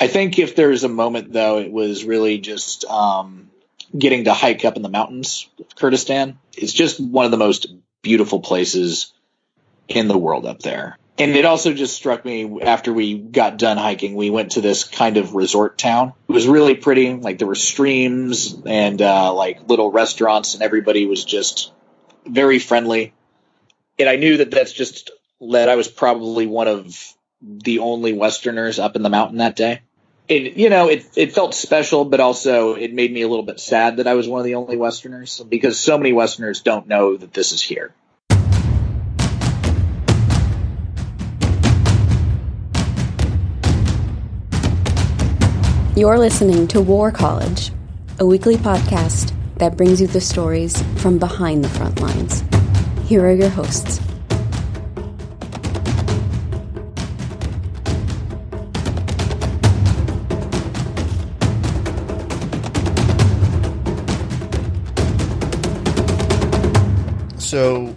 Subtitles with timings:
[0.00, 3.50] I think if there's a moment though, it was really just um,
[3.96, 6.38] getting to hike up in the mountains of Kurdistan.
[6.56, 7.66] It's just one of the most
[8.00, 9.12] beautiful places
[9.88, 10.96] in the world up there.
[11.18, 14.84] And it also just struck me after we got done hiking, we went to this
[14.84, 16.12] kind of resort town.
[16.28, 17.12] It was really pretty.
[17.14, 21.72] Like there were streams and uh, like little restaurants, and everybody was just
[22.24, 23.14] very friendly.
[23.98, 25.10] And I knew that that's just
[25.40, 26.96] that I was probably one of
[27.42, 29.80] the only Westerners up in the mountain that day.
[30.28, 33.58] It, you know, it, it felt special, but also it made me a little bit
[33.58, 37.16] sad that I was one of the only Westerners because so many Westerners don't know
[37.16, 37.94] that this is here.
[45.96, 47.72] You're listening to War College,
[48.20, 52.44] a weekly podcast that brings you the stories from behind the front lines.
[53.08, 53.98] Here are your hosts.
[67.48, 67.96] So,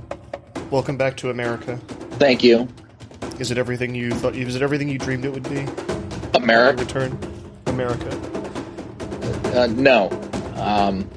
[0.69, 1.75] welcome back to America.
[2.11, 2.69] Thank you.
[3.37, 4.33] Is it everything you thought?
[4.33, 5.67] Is it everything you dreamed it would be?
[6.35, 6.81] America.
[6.81, 7.19] Return,
[7.65, 8.09] America.
[9.53, 10.09] Uh, no,
[10.55, 11.11] um,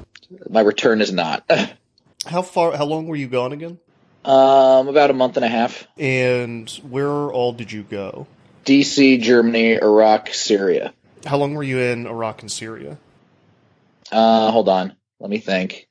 [0.49, 1.49] my return is not.
[2.25, 2.75] How far?
[2.75, 3.79] How long were you gone again?
[4.25, 5.87] um, about a month and a half.
[5.97, 8.27] And where all did you go?
[8.65, 10.93] D.C., Germany, Iraq, Syria.
[11.25, 12.97] How long were you in Iraq and Syria?
[14.11, 15.87] Uh, hold on, let me think.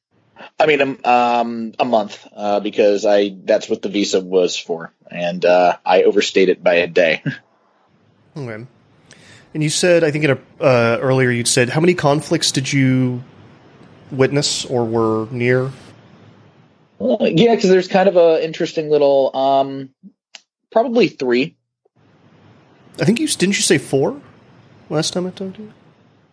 [0.58, 4.92] I mean, um, um, a month uh, because I that's what the visa was for,
[5.10, 7.22] and uh, I overstayed it by a day.
[8.36, 8.66] Okay.
[9.54, 12.72] And you said, I think in a, uh, earlier you'd said, how many conflicts did
[12.72, 13.22] you
[14.10, 15.70] witness or were near?
[16.98, 19.90] Well, yeah, because there's kind of a interesting little, um,
[20.72, 21.56] probably three.
[23.00, 24.20] I think you didn't you say four
[24.90, 25.72] last time I talked to you.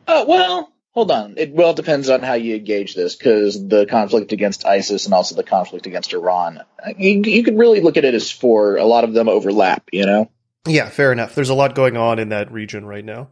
[0.08, 1.36] Uh, well, hold on.
[1.38, 5.36] It well depends on how you gauge this, because the conflict against ISIS and also
[5.36, 6.62] the conflict against Iran,
[6.98, 8.78] you, you could really look at it as four.
[8.78, 10.30] A lot of them overlap, you know.
[10.68, 11.34] Yeah, fair enough.
[11.34, 13.30] There's a lot going on in that region right now.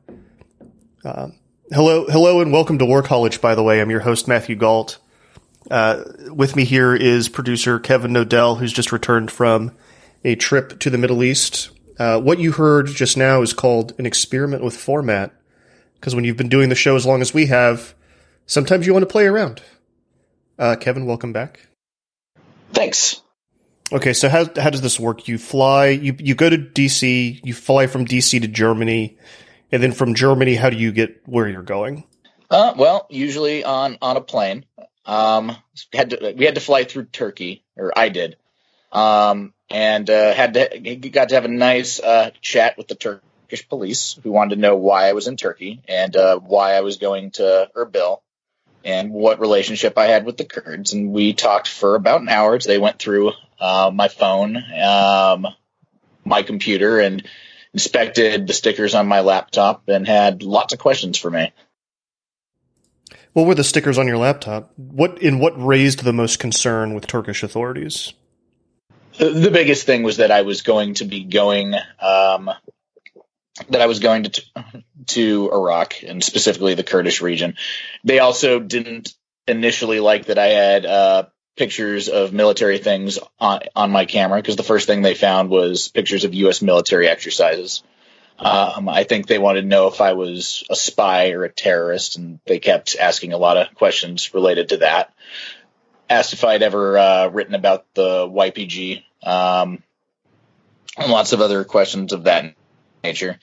[1.06, 1.36] Um,
[1.72, 3.40] hello, hello, and welcome to War College.
[3.40, 4.98] By the way, I'm your host Matthew Gault.
[5.70, 9.76] Uh, with me here is producer Kevin Knodell, who's just returned from
[10.24, 11.70] a trip to the Middle East.
[12.00, 15.32] Uh, what you heard just now is called an experiment with format,
[16.00, 17.94] because when you've been doing the show as long as we have,
[18.46, 19.62] sometimes you want to play around.
[20.58, 21.68] Uh, Kevin, welcome back.
[22.74, 23.22] Thanks.
[23.92, 25.28] Okay, so how how does this work?
[25.28, 29.18] You fly, you you go to DC, you fly from DC to Germany,
[29.72, 32.04] and then from Germany, how do you get where you're going?
[32.52, 34.66] Uh, well, usually on on a plane.
[35.06, 35.56] Um,
[35.92, 38.38] had to we had to fly through Turkey, or I did,
[38.92, 42.96] um, and uh, had to got to have a nice uh, chat with the
[43.50, 46.82] Turkish police who wanted to know why I was in Turkey and uh, why I
[46.82, 48.22] was going to Erbil
[48.86, 50.94] and what relationship I had with the Kurds.
[50.94, 52.60] And we talked for about an hour.
[52.60, 55.48] They went through uh, my phone, um,
[56.24, 57.28] my computer, and
[57.74, 61.52] inspected the stickers on my laptop and had lots of questions for me.
[63.34, 64.72] What were the stickers on your laptop?
[64.76, 68.14] What in what raised the most concern with Turkish authorities?
[69.18, 72.52] The, the biggest thing was that I was going to be going, um,
[73.70, 74.44] that I was going to
[75.08, 77.56] to Iraq and specifically the Kurdish region.
[78.04, 79.14] They also didn't
[79.48, 81.26] initially like that I had uh,
[81.56, 85.88] pictures of military things on on my camera because the first thing they found was
[85.90, 86.62] pictures of U.S.
[86.62, 87.84] military exercises.
[88.40, 92.18] Um, I think they wanted to know if I was a spy or a terrorist,
[92.18, 95.14] and they kept asking a lot of questions related to that.
[96.10, 99.84] Asked if I'd ever uh, written about the YPG, um,
[100.98, 102.56] and lots of other questions of that
[103.04, 103.40] nature.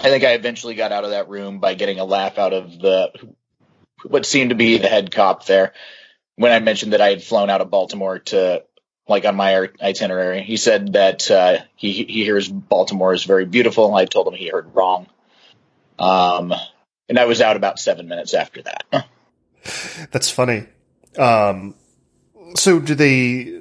[0.00, 2.78] I think I eventually got out of that room by getting a laugh out of
[2.78, 3.12] the
[4.04, 5.74] what seemed to be the head cop there
[6.36, 8.64] when I mentioned that I had flown out of Baltimore to
[9.06, 10.42] like on my itinerary.
[10.42, 13.94] He said that uh, he he hears Baltimore is very beautiful.
[13.94, 15.06] I told him he heard wrong.
[15.98, 16.54] Um,
[17.08, 19.06] and I was out about seven minutes after that.
[20.12, 20.66] That's funny.
[21.18, 21.74] Um,
[22.54, 23.59] so do they?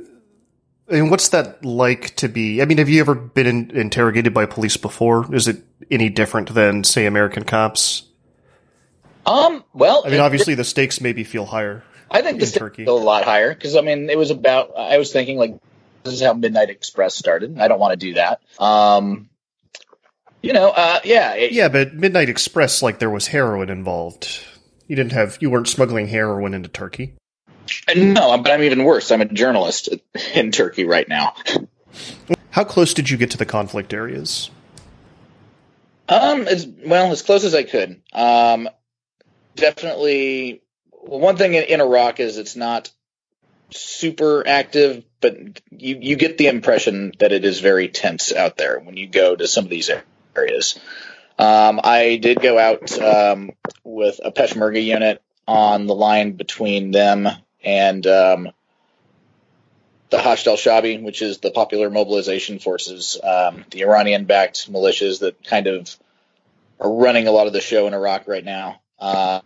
[0.89, 2.61] Mean, what's that like to be?
[2.61, 5.33] I mean, have you ever been in, interrogated by police before?
[5.35, 8.03] Is it any different than, say, American cops?
[9.25, 9.63] Um.
[9.73, 11.83] Well, I mean, obviously the stakes maybe feel higher.
[12.09, 12.85] I think the stakes Turkey.
[12.85, 14.71] feel a lot higher because I mean, it was about.
[14.77, 15.59] I was thinking like,
[16.03, 17.59] this is how Midnight Express started.
[17.59, 18.41] I don't want to do that.
[18.57, 19.29] Um.
[20.41, 20.69] You know.
[20.69, 20.99] Uh.
[21.03, 21.33] Yeah.
[21.35, 24.39] it- Yeah, but Midnight Express, like there was heroin involved.
[24.87, 27.13] You didn't have, you weren't smuggling heroin into Turkey.
[27.95, 29.11] No, but I'm even worse.
[29.11, 29.89] I'm a journalist
[30.33, 31.35] in Turkey right now.
[32.51, 34.49] How close did you get to the conflict areas?
[36.07, 38.01] Um, as well as close as I could.
[38.13, 38.69] Um,
[39.55, 40.61] definitely.
[40.91, 42.91] Well, one thing in, in Iraq is it's not
[43.71, 45.37] super active, but
[45.69, 49.35] you you get the impression that it is very tense out there when you go
[49.35, 49.91] to some of these
[50.35, 50.79] areas.
[51.37, 53.51] Um, I did go out um,
[53.83, 57.29] with a Peshmerga unit on the line between them
[57.63, 58.49] and um,
[60.09, 65.67] the Hashd al-Shaabi, which is the Popular Mobilization Forces, um, the Iranian-backed militias that kind
[65.67, 65.95] of
[66.79, 68.81] are running a lot of the show in Iraq right now.
[68.99, 69.41] Um,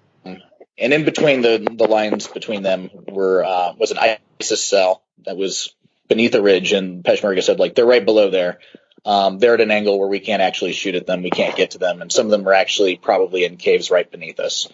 [0.78, 5.38] and in between the the lines between them were uh, was an ISIS cell that
[5.38, 5.76] was
[6.08, 8.60] beneath a ridge, and Peshmerga said like they're right below there.
[9.06, 11.24] Um, they're at an angle where we can't actually shoot at them.
[11.24, 14.10] We can't get to them, and some of them are actually probably in caves right
[14.10, 14.70] beneath us.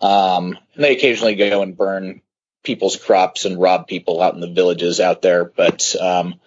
[0.00, 2.22] Um, and they occasionally go and burn
[2.62, 5.44] people's crops and rob people out in the villages out there.
[5.44, 6.40] But um,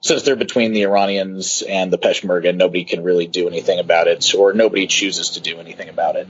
[0.00, 4.34] since they're between the Iranians and the Peshmerga, nobody can really do anything about it,
[4.34, 6.28] or nobody chooses to do anything about it.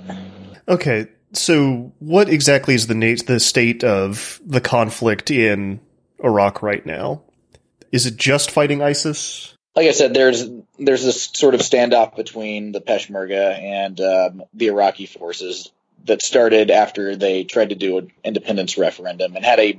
[0.68, 5.80] Okay, so what exactly is the na- the state of the conflict in
[6.22, 7.22] Iraq right now?
[7.92, 9.54] Is it just fighting ISIS?
[9.76, 14.66] Like I said, there's there's this sort of standoff between the Peshmerga and um, the
[14.68, 15.70] Iraqi forces
[16.04, 19.78] that started after they tried to do an independence referendum and had a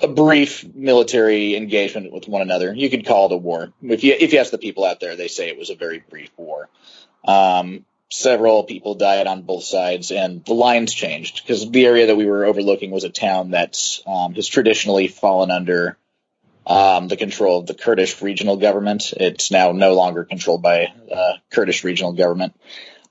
[0.00, 2.74] a brief military engagement with one another.
[2.74, 3.72] You could call it a war.
[3.82, 6.02] If you if you ask the people out there, they say it was a very
[6.10, 6.68] brief war.
[7.24, 12.16] Um, several people died on both sides, and the lines changed because the area that
[12.16, 15.96] we were overlooking was a town that um, has traditionally fallen under
[16.66, 19.12] um, the control of the Kurdish regional government.
[19.16, 22.54] It's now no longer controlled by uh, Kurdish regional government.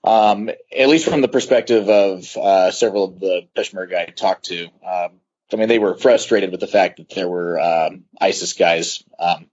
[0.04, 4.66] Um, at least from the perspective of uh, several of the Peshmerga I talked to,
[4.66, 5.20] um,
[5.54, 9.48] I mean, they were frustrated with the fact that there were um, ISIS guys um,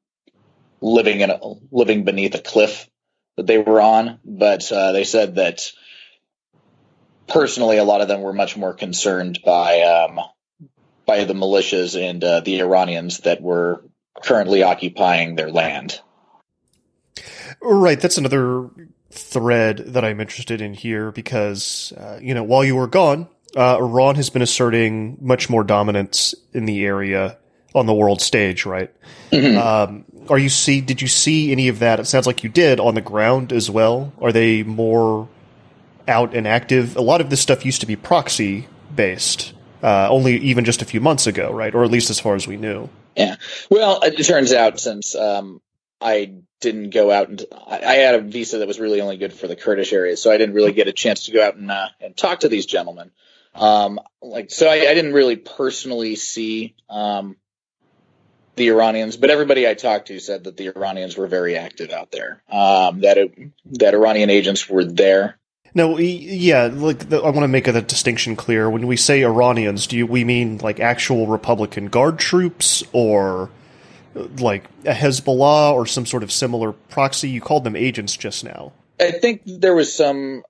[0.80, 1.38] living in a,
[1.70, 2.88] living beneath a cliff
[3.36, 5.72] that they were on, but uh, they said that
[7.26, 10.20] personally, a lot of them were much more concerned by um,
[11.06, 13.84] by the militias and uh, the Iranians that were
[14.22, 16.00] currently occupying their land.
[17.60, 18.70] Right, that's another
[19.10, 23.78] thread that I'm interested in here because uh, you know while you were gone, uh,
[23.78, 27.38] Iran has been asserting much more dominance in the area
[27.74, 28.92] on the world stage, right?
[29.30, 29.58] Mm-hmm.
[29.58, 30.80] Um, are you see?
[30.80, 32.00] Did you see any of that?
[32.00, 34.12] It sounds like you did on the ground as well.
[34.20, 35.28] Are they more
[36.06, 36.96] out and active?
[36.96, 39.52] A lot of this stuff used to be proxy based,
[39.82, 41.74] uh, only even just a few months ago, right?
[41.74, 42.88] Or at least as far as we knew.
[43.16, 43.36] Yeah.
[43.70, 45.60] Well, it turns out since um,
[46.00, 49.48] I didn't go out and I, had a visa that was really only good for
[49.48, 51.88] the Kurdish area, so I didn't really get a chance to go out and uh,
[52.00, 53.10] and talk to these gentlemen.
[53.54, 57.36] Um, like, so I, I, didn't really personally see um,
[58.54, 62.12] the Iranians, but everybody I talked to said that the Iranians were very active out
[62.12, 62.42] there.
[62.48, 63.32] Um, that it,
[63.78, 65.38] that Iranian agents were there.
[65.74, 68.70] No, yeah, like I want to make a distinction clear.
[68.70, 73.50] When we say Iranians, do you, we mean like actual Republican Guard troops or
[74.38, 77.28] like a Hezbollah or some sort of similar proxy?
[77.30, 78.72] You called them agents just now.
[79.00, 80.42] I think there was some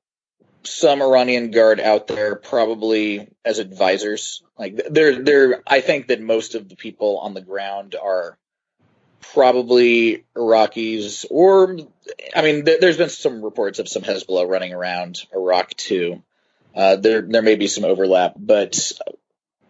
[0.65, 4.43] some Iranian guard out there, probably as advisors.
[4.59, 5.62] Like they're they're.
[5.67, 8.38] I think that most of the people on the ground are
[9.32, 11.79] probably Iraqis, or
[12.35, 16.22] I mean, th- there's been some reports of some Hezbollah running around Iraq too.
[16.75, 18.93] Uh, there there may be some overlap, but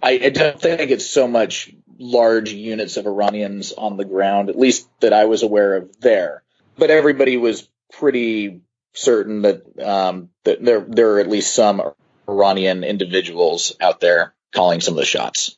[0.02, 4.58] I, I don't think it's so much large units of Iranians on the ground, at
[4.58, 6.42] least that I was aware of there.
[6.76, 8.60] But everybody was pretty
[8.92, 11.82] certain that um, that there there are at least some
[12.28, 15.56] Iranian individuals out there calling some of the shots.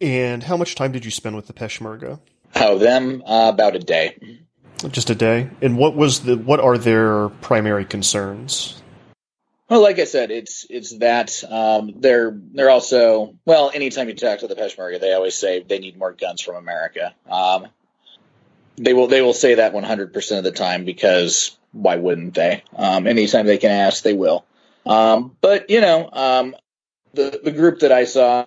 [0.00, 2.20] And how much time did you spend with the Peshmerga?
[2.54, 4.40] Oh, them uh, about a day.
[4.90, 5.50] Just a day.
[5.62, 8.82] And what was the what are their primary concerns?
[9.68, 13.70] Well, like I said, it's it's that um, they're they're also well.
[13.74, 17.14] Anytime you talk to the Peshmerga, they always say they need more guns from America.
[17.28, 17.66] Um,
[18.76, 22.62] they will they will say that 100 percent of the time because why wouldn't they?
[22.76, 24.44] Um, anytime they can ask, they will.
[24.84, 26.54] Um, but you know, um,
[27.14, 28.44] the the group that I saw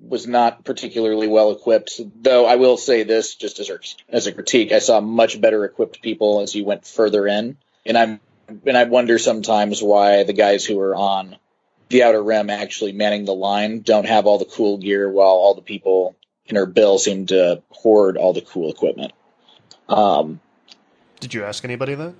[0.00, 2.00] was not particularly well equipped.
[2.20, 5.64] Though I will say this, just as a, as a critique, I saw much better
[5.64, 10.32] equipped people as you went further in, and I'm and I wonder sometimes why the
[10.32, 11.36] guys who are on
[11.88, 15.54] the outer rim actually manning the line don't have all the cool gear, while all
[15.54, 19.12] the people in Erbil seem to hoard all the cool equipment.
[19.88, 20.40] Um,
[21.20, 22.14] Did you ask anybody that?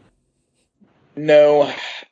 [1.17, 1.63] No,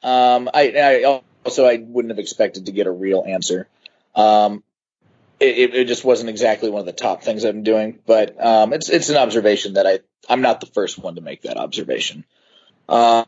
[0.03, 3.69] um, I, I, also I wouldn't have expected to get a real answer.
[4.15, 4.63] Um,
[5.39, 8.89] it, it, just wasn't exactly one of the top things I'm doing, but um, it's
[8.89, 9.99] it's an observation that I
[10.31, 12.25] I'm not the first one to make that observation.
[12.89, 13.27] Um,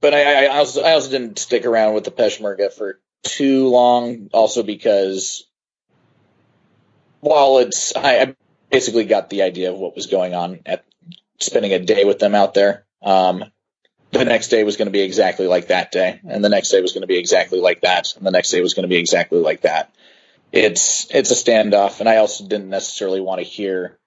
[0.00, 4.28] but I, I also I also didn't stick around with the Peshmerga for too long,
[4.32, 5.46] also because
[7.20, 8.36] while it's I, I
[8.70, 10.84] basically got the idea of what was going on at
[11.40, 12.84] spending a day with them out there.
[13.02, 13.44] Um,
[14.12, 16.80] the next day was going to be exactly like that day, and the next day
[16.80, 18.96] was going to be exactly like that, and the next day was going to be
[18.96, 19.94] exactly like that.
[20.52, 23.98] It's it's a standoff, and I also didn't necessarily want to hear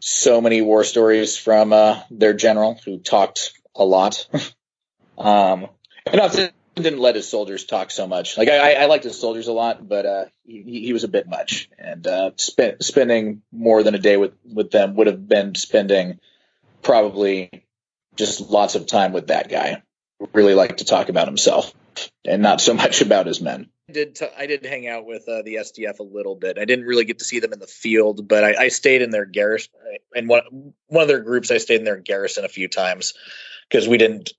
[0.00, 4.26] so many war stories from uh, their general who talked a lot.
[5.18, 5.68] um,
[6.06, 8.38] and also didn't let his soldiers talk so much.
[8.38, 11.28] Like I, I liked his soldiers a lot, but uh, he, he was a bit
[11.28, 15.54] much, and uh, spend, spending more than a day with with them would have been
[15.54, 16.18] spending
[16.82, 17.50] probably
[18.16, 19.82] just lots of time with that guy.
[20.32, 21.72] Really liked to talk about himself
[22.24, 23.68] and not so much about his men.
[23.88, 26.56] I did t- I did hang out with uh, the SDF a little bit.
[26.58, 29.10] I didn't really get to see them in the field, but I, I stayed in
[29.10, 29.72] their garrison.
[30.14, 33.14] And one one of their groups, I stayed in their garrison a few times
[33.68, 34.32] because we didn't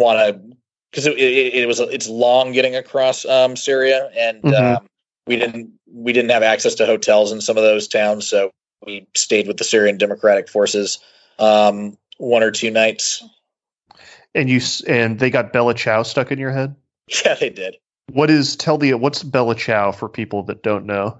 [0.00, 0.56] want to
[0.90, 4.76] because it, it, it, was it's long getting across um, Syria, and mm-hmm.
[4.76, 4.86] um,
[5.26, 8.50] we didn't we didn't have access to hotels in some of those towns, so
[8.84, 10.98] we stayed with the Syrian Democratic Forces
[11.38, 13.24] um, one or two nights.
[14.34, 16.74] And you and they got Bella Ciao stuck in your head.
[17.24, 17.74] Yeah, they did.
[18.12, 21.18] What is tell the what's Bella Ciao for people that don't know?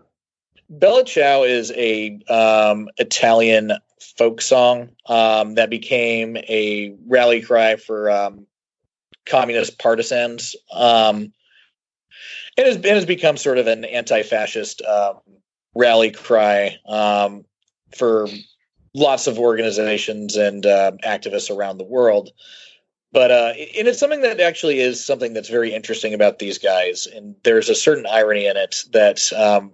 [0.68, 3.72] Bella Ciao is a um, Italian
[4.16, 8.46] folk song um, that became a rally cry for um,
[9.26, 10.56] communist partisans.
[10.72, 11.32] Um,
[12.56, 15.20] it has, it has become sort of an anti-fascist um,
[15.74, 17.44] rally cry um,
[17.96, 18.28] for
[18.94, 22.30] lots of organizations and uh, activists around the world.
[23.12, 27.08] But uh, and it's something that actually is something that's very interesting about these guys,
[27.12, 29.72] and there's a certain irony in it that um,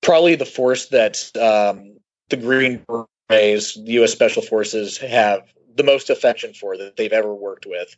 [0.00, 1.96] probably the force that um,
[2.28, 4.12] the Green Berets, the U.S.
[4.12, 5.42] Special Forces, have
[5.74, 7.94] the most affection for that they've ever worked with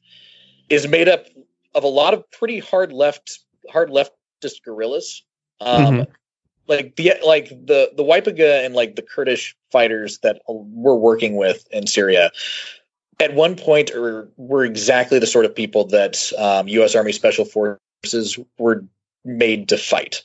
[0.69, 1.27] is made up
[1.75, 3.41] of a lot of pretty hard left
[3.71, 5.23] hard leftist guerrillas.
[5.61, 6.13] Um, mm-hmm.
[6.69, 11.67] Like the like the the YPG and like the Kurdish fighters that we're working with
[11.71, 12.33] in Syria,
[13.21, 16.97] at one point are were exactly the sort of people that um, U.S.
[16.97, 18.85] Army Special Forces were
[19.25, 20.25] made to fight.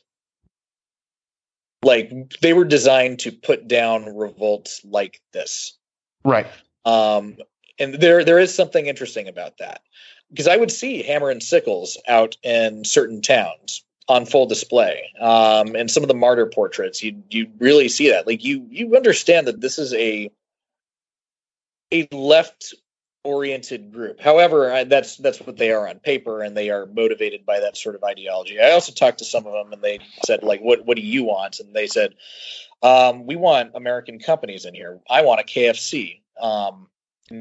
[1.84, 5.78] Like they were designed to put down revolts like this.
[6.24, 6.48] Right.
[6.86, 7.38] Um,
[7.80, 9.82] and there there is something interesting about that
[10.30, 15.12] because I would see hammer and sickles out in certain towns on full display.
[15.20, 18.28] Um, and some of the martyr portraits, you you really see that.
[18.28, 20.32] Like you you understand that this is a
[21.92, 22.74] a left
[23.24, 24.20] oriented group.
[24.20, 27.78] However, I, that's that's what they are on paper, and they are motivated by that
[27.78, 28.60] sort of ideology.
[28.60, 31.24] I also talked to some of them, and they said like, "What what do you
[31.24, 32.16] want?" And they said,
[32.82, 35.00] um, "We want American companies in here.
[35.10, 36.88] I want a KFC." Um,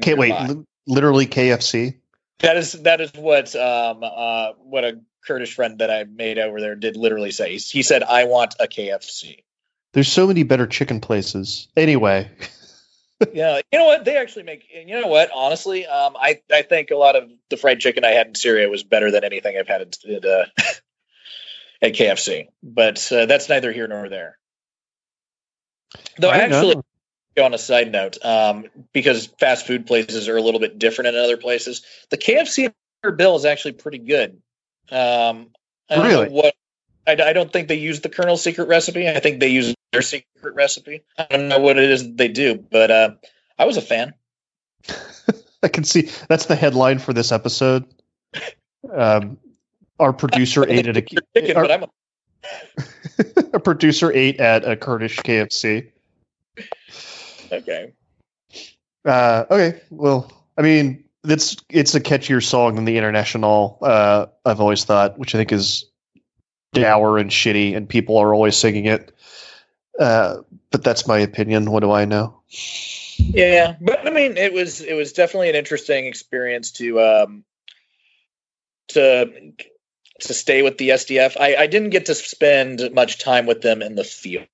[0.01, 1.99] Can't wait, L- literally KFC.
[2.39, 6.59] That is that is what um, uh, what a Kurdish friend that I made over
[6.59, 7.57] there did literally say.
[7.57, 9.43] He said, "I want a KFC."
[9.93, 11.67] There's so many better chicken places.
[11.75, 12.31] Anyway.
[13.33, 14.05] yeah, you know what?
[14.05, 14.65] They actually make.
[14.73, 15.29] You know what?
[15.33, 18.69] Honestly, um, I I think a lot of the fried chicken I had in Syria
[18.69, 20.45] was better than anything I've had at, at, uh,
[21.81, 22.47] at KFC.
[22.63, 24.37] But uh, that's neither here nor there.
[26.17, 26.83] Though I actually, know.
[27.37, 31.15] On a side note, um, because fast food places are a little bit different in
[31.15, 32.73] other places, the KFC
[33.15, 34.41] bill is actually pretty good.
[34.91, 35.47] Um,
[35.89, 36.29] I really?
[36.29, 36.53] what
[37.07, 39.07] I, I, don't think they use the Colonel's secret recipe.
[39.07, 41.03] I think they use their secret recipe.
[41.17, 43.11] I don't know what it is they do, but uh,
[43.57, 44.13] I was a fan.
[45.63, 47.85] I can see that's the headline for this episode.
[48.91, 49.37] Um,
[49.99, 51.01] our producer ate at a
[51.35, 55.91] chicken, our, but I'm a, a producer ate at a Kurdish KFC.
[57.51, 57.93] Okay.
[59.03, 59.81] Uh, okay.
[59.89, 63.77] Well, I mean, it's it's a catchier song than the International.
[63.81, 65.85] Uh, I've always thought, which I think is
[66.73, 69.13] dour and shitty, and people are always singing it.
[69.99, 70.37] Uh,
[70.71, 71.69] but that's my opinion.
[71.69, 72.41] What do I know?
[73.17, 77.43] Yeah, but I mean, it was it was definitely an interesting experience to um,
[78.89, 79.53] to
[80.21, 81.37] to stay with the SDF.
[81.39, 84.47] I, I didn't get to spend much time with them in the field,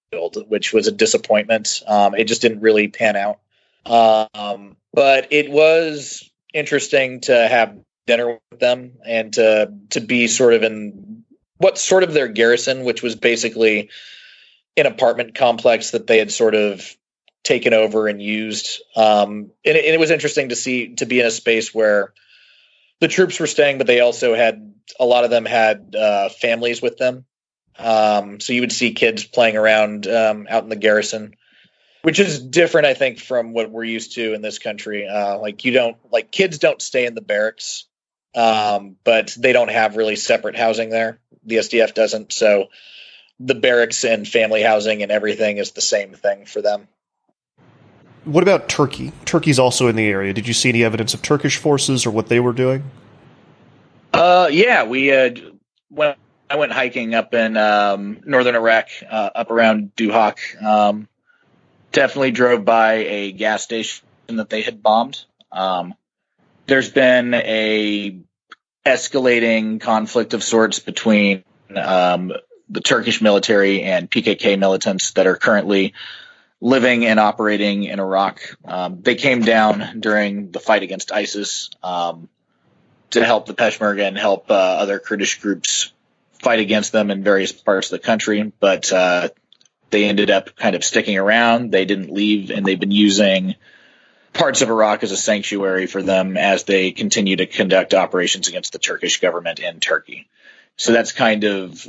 [0.47, 1.83] which was a disappointment.
[1.88, 3.39] Um, it just didn't really pan out.
[3.86, 10.53] Um, but it was interesting to have dinner with them and to to be sort
[10.53, 11.24] of in
[11.57, 13.89] what sort of their garrison, which was basically
[14.75, 16.95] an apartment complex that they had sort of
[17.43, 18.81] taken over and used.
[18.95, 22.13] Um, and, it, and, it, was interesting to see to be in a space where
[23.00, 26.82] the troops were staying, but they also had a lot of them had uh, families
[26.82, 27.25] with them.
[27.79, 31.36] Um, so you would see kids playing around um, out in the garrison.
[32.01, 35.08] which is different, I think, from what we're used to in this country.
[35.08, 37.86] Uh, like you don't like kids don't stay in the barracks,
[38.36, 41.20] um, but they don't have really separate housing there.
[41.46, 42.67] The SDF doesn't, so
[43.39, 46.88] the barracks and family housing and everything is the same thing for them.
[48.25, 49.13] What about Turkey?
[49.25, 50.34] Turkey's also in the area.
[50.34, 52.84] Did you see any evidence of Turkish forces or what they were doing?
[54.17, 55.29] Uh, yeah, we uh,
[55.89, 56.15] when
[56.50, 60.39] I went hiking up in um, northern Iraq, uh, up around Duhok.
[60.59, 61.07] Um,
[61.91, 65.24] definitely drove by a gas station that they had bombed.
[65.51, 65.93] Um,
[66.65, 68.19] there's been a
[68.83, 71.43] escalating conflict of sorts between
[71.75, 72.33] um,
[72.69, 75.93] the Turkish military and PKK militants that are currently
[76.59, 78.41] living and operating in Iraq.
[78.65, 82.29] Um, they came down during the fight against ISIS um,
[83.11, 85.91] to help the Peshmerga and help uh, other Kurdish groups
[86.39, 89.29] fight against them in various parts of the country, but uh,
[89.89, 91.71] they ended up kind of sticking around.
[91.71, 93.55] They didn't leave, and they've been using
[94.33, 98.71] parts of Iraq as a sanctuary for them as they continue to conduct operations against
[98.71, 100.27] the Turkish government in Turkey.
[100.75, 101.87] So that's kind of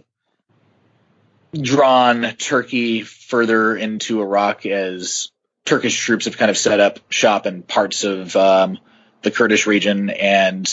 [1.52, 5.30] drawn Turkey further into Iraq as
[5.64, 8.78] Turkish troops have kind of set up shop in parts of um,
[9.22, 10.66] the Kurdish region, and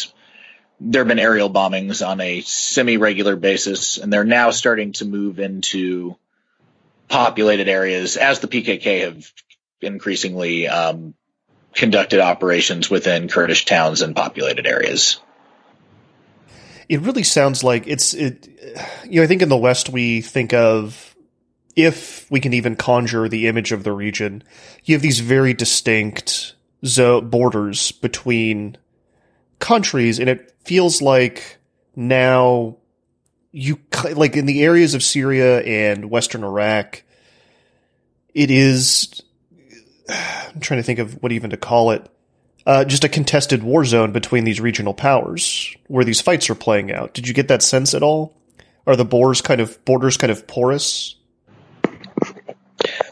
[0.79, 5.39] there have been aerial bombings on a semi-regular basis, and they're now starting to move
[5.39, 6.17] into
[7.08, 9.32] populated areas as the PKK have
[9.82, 11.13] increasingly um,
[11.74, 15.20] conducted operations within Kurdish towns and populated areas.
[16.88, 18.48] It really sounds like it's it.
[19.05, 21.15] You know, I think in the West we think of
[21.75, 24.44] if we can even conjure the image of the region,
[24.84, 26.55] you have these very distinct
[26.86, 28.77] zo- borders between
[29.65, 31.57] countries, and it feels like
[31.95, 32.77] now
[33.51, 33.79] you
[34.13, 37.01] like in the areas of Syria and Western Iraq,
[38.36, 39.24] it is.
[40.07, 42.07] I'm trying to think of what even to call it.
[42.67, 46.91] Uh, just a contested war zone between these regional powers where these fights are playing
[46.91, 47.13] out.
[47.13, 48.35] Did you get that sense at all?
[48.85, 51.16] Are the borders kind of borders kind of porous?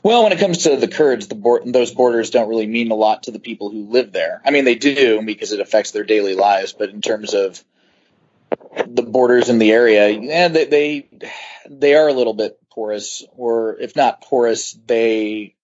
[0.03, 2.95] Well, when it comes to the Kurds, the board, those borders don't really mean a
[2.95, 4.41] lot to the people who live there.
[4.43, 6.73] I mean, they do because it affects their daily lives.
[6.73, 7.63] But in terms of
[8.85, 11.09] the borders in the area, yeah, they, they
[11.69, 15.55] they are a little bit porous, or if not porous, they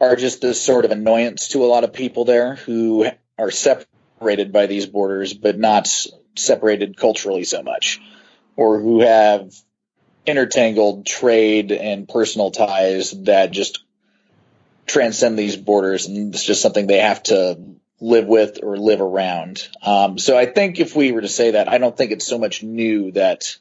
[0.00, 4.52] are just this sort of annoyance to a lot of people there who are separated
[4.52, 5.88] by these borders, but not
[6.36, 8.00] separated culturally so much,
[8.54, 9.52] or who have
[10.26, 13.84] intertangled trade and personal ties that just
[14.86, 17.58] transcend these borders, and it's just something they have to
[18.00, 19.68] live with or live around.
[19.82, 22.38] Um, so I think if we were to say that, I don't think it's so
[22.38, 23.56] much new that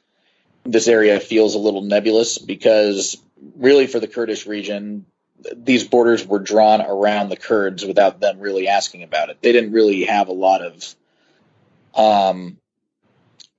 [0.66, 3.18] this area feels a little nebulous because
[3.58, 5.06] really for the Kurdish region,
[5.56, 9.38] these borders were drawn around the Kurds without them really asking about it.
[9.42, 10.96] They didn't really have a lot of
[11.96, 12.58] um,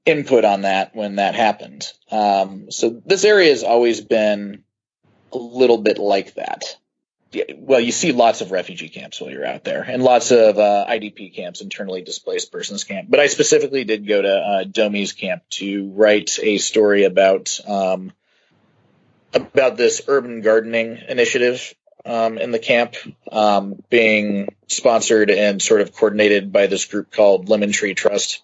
[0.07, 1.93] input on that when that happened.
[2.11, 4.63] Um, so this area has always been
[5.33, 6.77] a little bit like that
[7.57, 10.87] well, you see lots of refugee camps while you're out there, and lots of uh,
[10.89, 13.09] IDP camps, internally displaced persons camp.
[13.11, 18.13] But I specifically did go to uh, Domiz camp to write a story about um,
[19.35, 22.95] about this urban gardening initiative um, in the camp,
[23.31, 28.43] um, being sponsored and sort of coordinated by this group called Lemon Tree Trust.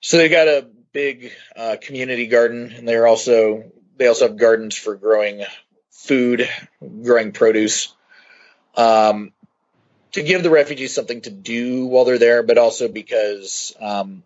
[0.00, 3.64] So they got a big uh, community garden, and they're also
[3.96, 5.44] they also have gardens for growing
[5.90, 6.48] food,
[7.02, 7.94] growing produce,
[8.76, 9.32] um,
[10.12, 14.22] to give the refugees something to do while they're there, but also because um,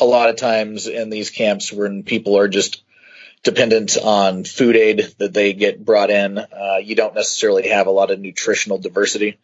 [0.00, 2.82] a lot of times in these camps when people are just
[3.42, 7.90] dependent on food aid that they get brought in, uh, you don't necessarily have a
[7.90, 9.38] lot of nutritional diversity.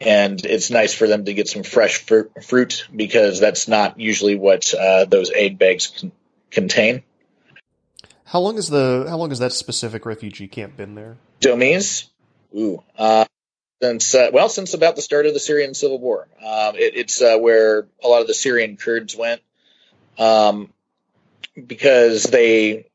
[0.00, 4.72] And it's nice for them to get some fresh fruit because that's not usually what
[4.72, 6.12] uh, those aid bags con-
[6.50, 7.02] contain.
[8.24, 11.16] How long is the how long has that specific refugee camp been there?
[11.40, 12.08] Domiz,
[12.56, 13.24] ooh, uh,
[13.82, 16.28] since uh, well since about the start of the Syrian civil war.
[16.38, 19.42] Um, it, it's uh, where a lot of the Syrian Kurds went
[20.18, 20.72] um,
[21.66, 22.86] because they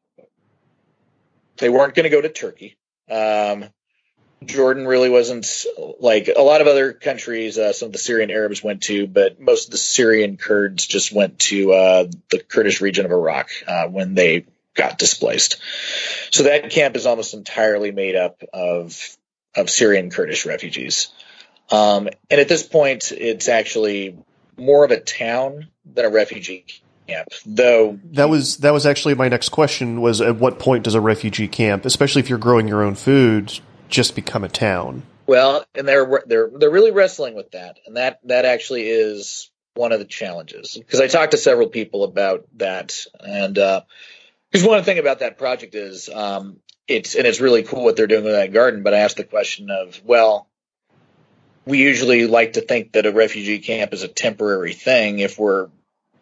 [1.58, 2.78] they weren't going to go to Turkey.
[3.10, 3.65] Um,
[4.46, 5.48] Jordan really wasn't
[6.00, 7.58] like a lot of other countries.
[7.58, 11.12] Uh, some of the Syrian Arabs went to, but most of the Syrian Kurds just
[11.12, 15.58] went to uh, the Kurdish region of Iraq uh, when they got displaced.
[16.32, 19.18] So that camp is almost entirely made up of
[19.56, 21.10] of Syrian Kurdish refugees.
[21.72, 24.18] Um, and at this point, it's actually
[24.58, 26.66] more of a town than a refugee
[27.08, 27.30] camp.
[27.46, 31.02] Though that was that was actually my next question: was at what point does a
[31.02, 35.04] refugee camp, especially if you're growing your own food, just become a town.
[35.28, 39.91] Well, and they're they're they're really wrestling with that, and that that actually is one
[39.91, 44.84] of the challenges because I talked to several people about that, and because uh, one
[44.84, 48.34] thing about that project is um, it's and it's really cool what they're doing with
[48.34, 48.84] that garden.
[48.84, 50.48] But I asked the question of, well,
[51.65, 55.69] we usually like to think that a refugee camp is a temporary thing if we're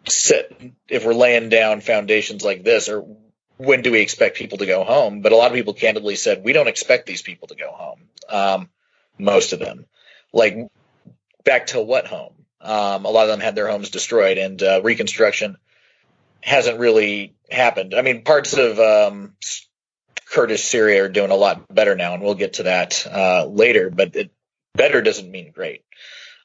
[0.08, 0.52] set
[0.88, 3.06] if we're laying down foundations like this, or
[3.56, 5.20] when do we expect people to go home?
[5.20, 8.00] But a lot of people candidly said we don't expect these people to go home.
[8.28, 8.68] Um,
[9.18, 9.86] most of them.
[10.32, 10.56] Like
[11.44, 12.34] back to what home?
[12.60, 15.58] Um, a lot of them had their homes destroyed, and uh, reconstruction
[16.40, 17.94] hasn't really happened.
[17.94, 19.34] I mean, parts of um,
[20.30, 23.90] Kurdish Syria are doing a lot better now, and we'll get to that uh, later.
[23.90, 24.30] But it,
[24.74, 25.84] better doesn't mean great.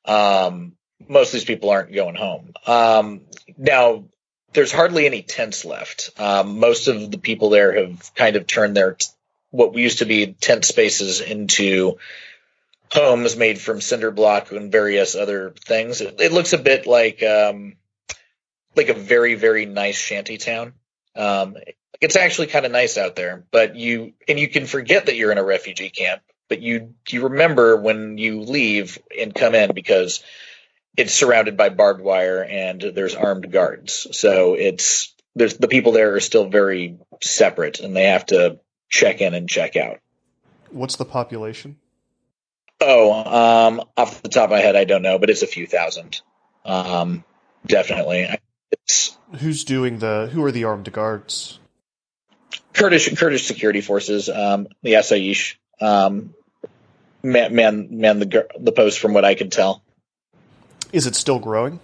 [0.06, 0.74] Um,
[1.08, 2.54] most of these people aren't going home.
[2.68, 3.22] Um,
[3.58, 4.06] now,
[4.54, 6.12] there's hardly any tents left.
[6.18, 8.98] Um, most of the people there have kind of turned their
[9.52, 11.98] what used to be tent spaces into
[12.92, 16.02] homes made from cinder block and various other things.
[16.02, 17.76] It, it looks a bit like um,
[18.76, 20.74] like a very very nice shanty town.
[21.16, 21.58] Um,
[22.02, 25.32] it's actually kind of nice out there, but you and you can forget that you're
[25.32, 30.24] in a refugee camp, but you you remember when you leave and come in because
[30.98, 34.08] it's surrounded by barbed wire and there's armed guards.
[34.12, 39.22] So it's there's the people there are still very separate and they have to check
[39.22, 40.00] in and check out.
[40.72, 41.78] What's the population?
[42.82, 45.68] Oh, um, off the top of my head, I don't know, but it's a few
[45.68, 46.22] thousand.
[46.64, 47.24] Um,
[47.66, 48.30] definitely.
[48.72, 50.30] It's, Who's doing the?
[50.32, 51.60] Who are the armed guards?
[52.74, 56.34] Kurdish Kurdish security forces, um, the Asayish, um,
[57.22, 59.84] man, man, man the the post from what I could tell.
[60.92, 61.80] Is it still growing?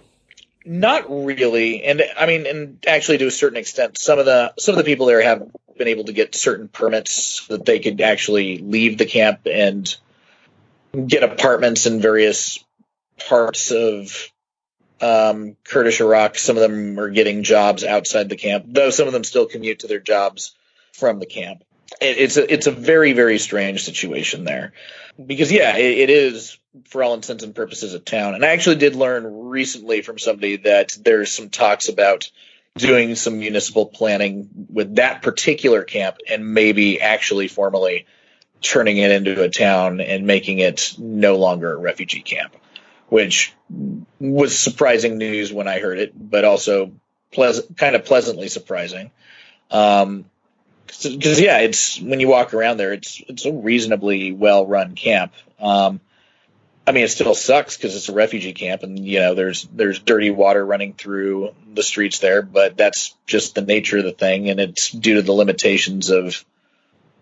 [0.64, 4.74] Not really, and I mean, and actually, to a certain extent, some of the some
[4.74, 8.58] of the people there have been able to get certain permits that they could actually
[8.58, 9.96] leave the camp and
[11.06, 12.58] get apartments in various
[13.28, 14.28] parts of
[15.00, 16.36] um, Kurdish Iraq.
[16.36, 19.80] Some of them are getting jobs outside the camp, though some of them still commute
[19.80, 20.56] to their jobs
[20.94, 21.62] from the camp.
[22.00, 24.72] It, it's a it's a very very strange situation there,
[25.24, 28.34] because yeah, it, it is for all intents and purposes a town.
[28.34, 32.30] And I actually did learn recently from somebody that there's some talks about
[32.76, 38.06] doing some municipal planning with that particular camp and maybe actually formally
[38.60, 42.54] turning it into a town and making it no longer a refugee camp,
[43.08, 43.54] which
[44.18, 46.92] was surprising news when I heard it, but also
[47.32, 49.10] pleasant, kind of pleasantly surprising.
[49.70, 50.26] Um,
[50.86, 55.32] because yeah, it's when you walk around there, it's it's a reasonably well run camp.
[55.58, 56.00] Um,
[56.86, 59.98] I mean, it still sucks because it's a refugee camp, and you know, there's there's
[59.98, 64.50] dirty water running through the streets there, but that's just the nature of the thing,
[64.50, 66.44] and it's due to the limitations of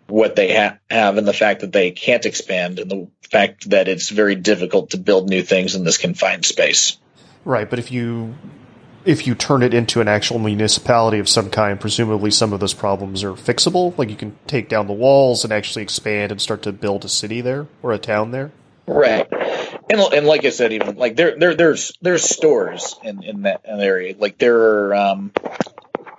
[0.07, 3.89] what they ha- have and the fact that they can't expand and the fact that
[3.89, 6.99] it's very difficult to build new things in this confined space.
[7.45, 8.35] Right, but if you
[9.05, 12.75] if you turn it into an actual municipality of some kind, presumably some of those
[12.75, 13.97] problems are fixable.
[13.99, 17.09] Like you can take down the walls and actually expand and start to build a
[17.09, 18.51] city there or a town there.
[18.87, 19.27] Right,
[19.91, 23.63] and and like I said, even like there there there's there's stores in in that
[23.65, 24.15] area.
[24.19, 25.33] Like there are um,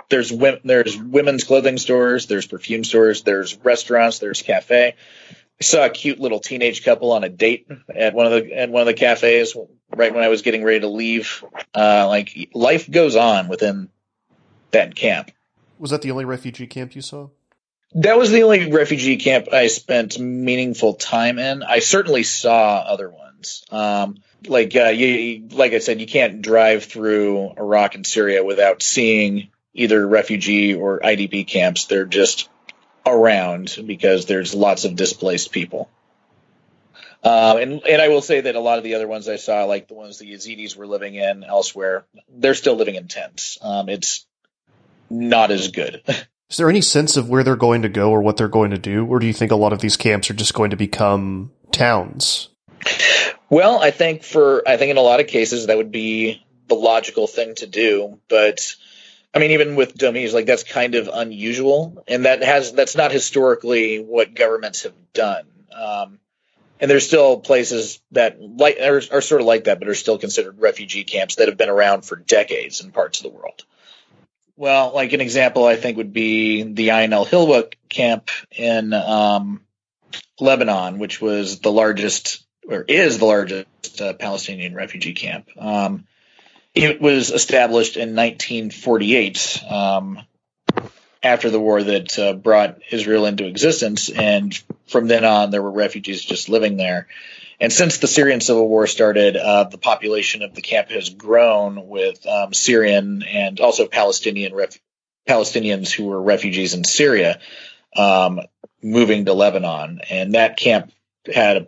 [0.09, 0.31] there's
[0.63, 4.95] there's women's clothing stores, there's perfume stores, there's restaurants, there's cafe.
[5.59, 8.69] I saw a cute little teenage couple on a date at one of the at
[8.69, 9.55] one of the cafes
[9.95, 11.43] right when I was getting ready to leave.
[11.73, 13.89] Uh, like life goes on within
[14.71, 15.31] that camp.
[15.79, 17.29] Was that the only refugee camp you saw?
[17.93, 21.63] That was the only refugee camp I spent meaningful time in.
[21.63, 23.24] I certainly saw other ones.
[23.71, 28.81] Um, like uh, you, like I said, you can't drive through Iraq and Syria without
[28.81, 31.85] seeing either refugee or IDP camps.
[31.85, 32.49] They're just
[33.05, 35.89] around because there's lots of displaced people.
[37.23, 39.63] Uh, and and I will say that a lot of the other ones I saw,
[39.65, 43.57] like the ones the Yazidis were living in elsewhere, they're still living in tents.
[43.61, 44.27] Um, it's
[45.09, 46.03] not as good.
[46.51, 48.77] Is there any sense of where they're going to go or what they're going to
[48.77, 51.51] do, or do you think a lot of these camps are just going to become
[51.71, 52.49] towns?
[53.49, 56.75] Well, I think for I think in a lot of cases that would be the
[56.75, 58.75] logical thing to do, but
[59.33, 63.11] I mean, even with Domiz, like that's kind of unusual, and that has that's not
[63.11, 65.45] historically what governments have done.
[65.75, 66.19] Um,
[66.79, 70.17] and there's still places that like are, are, sort of like that, but are still
[70.17, 73.65] considered refugee camps that have been around for decades in parts of the world.
[74.57, 79.61] Well, like an example, I think would be the Ain al Hilwa camp in um,
[80.39, 85.47] Lebanon, which was the largest or is the largest uh, Palestinian refugee camp.
[85.57, 86.05] Um,
[86.73, 90.19] it was established in 1948 um,
[91.23, 94.53] after the war that uh, brought Israel into existence, and
[94.87, 97.07] from then on, there were refugees just living there.
[97.59, 101.87] And since the Syrian civil war started, uh, the population of the camp has grown
[101.87, 104.79] with um, Syrian and also Palestinian ref-
[105.27, 107.39] Palestinians who were refugees in Syria
[107.95, 108.41] um,
[108.83, 110.91] moving to Lebanon, and that camp
[111.33, 111.67] had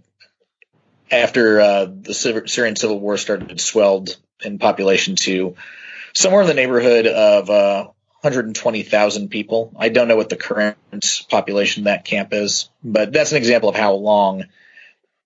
[1.11, 5.55] after uh, the Syrian civil war started swelled in population to
[6.13, 7.83] somewhere in the neighborhood of uh,
[8.21, 9.71] 120,000 people.
[9.77, 10.77] I don't know what the current
[11.29, 14.45] population of that camp is, but that's an example of how long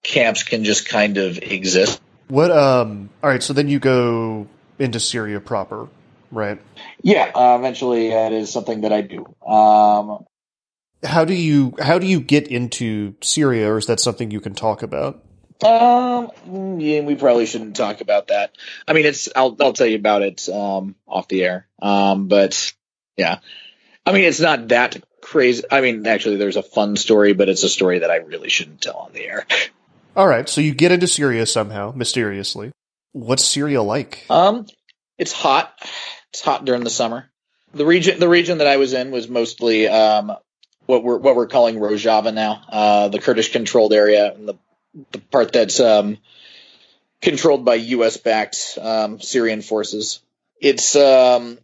[0.03, 2.01] camps can just kind of exist.
[2.27, 2.51] What?
[2.51, 3.09] Um.
[3.21, 3.43] All right.
[3.43, 4.47] So then you go
[4.79, 5.89] into Syria proper,
[6.31, 6.61] right?
[7.01, 7.29] Yeah.
[7.35, 9.25] Uh, eventually, that is something that I do.
[9.45, 10.25] Um.
[11.03, 14.53] How do you how do you get into Syria, or is that something you can
[14.53, 15.23] talk about?
[15.63, 18.51] Um, yeah, we probably shouldn't talk about that.
[18.87, 21.67] I mean, it's I'll I'll tell you about it um off the air.
[21.81, 22.73] Um, but
[23.17, 23.39] yeah,
[24.05, 25.63] I mean, it's not that crazy.
[25.71, 28.81] I mean, actually, there's a fun story, but it's a story that I really shouldn't
[28.81, 29.45] tell on the air.
[30.15, 32.71] All right, so you get into Syria somehow, mysteriously.
[33.13, 34.25] What's Syria like?
[34.29, 34.65] Um,
[35.17, 35.73] it's hot.
[36.31, 37.29] It's hot during the summer.
[37.73, 40.33] The region, the region that I was in was mostly um,
[40.85, 44.55] what we're what we're calling Rojava now, uh, the Kurdish controlled area, and the
[45.11, 46.17] the part that's um,
[47.21, 48.17] controlled by U.S.
[48.17, 50.21] backed um, Syrian forces.
[50.59, 51.57] It's um,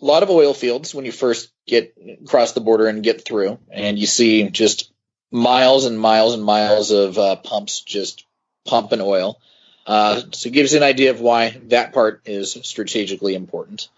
[0.00, 3.58] a lot of oil fields when you first get across the border and get through,
[3.70, 4.92] and you see just
[5.30, 8.24] miles and miles and miles of uh, pumps just
[8.64, 9.40] pumping oil.
[9.86, 13.88] Uh, so it gives you an idea of why that part is strategically important.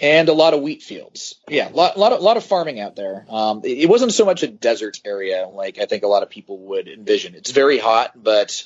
[0.00, 1.36] And a lot of wheat fields.
[1.48, 3.24] Yeah, a lot, lot, of, lot of farming out there.
[3.30, 6.28] Um, it, it, wasn't so much a desert area like I think a lot of
[6.28, 7.34] people would envision.
[7.34, 8.62] It's very hot, but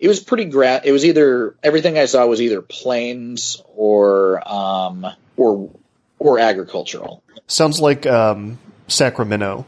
[0.00, 5.06] it was pretty gra- It was either everything I saw was either plains or um,
[5.36, 5.70] or
[6.18, 7.22] or agricultural.
[7.46, 8.58] Sounds like um,
[8.88, 9.66] Sacramento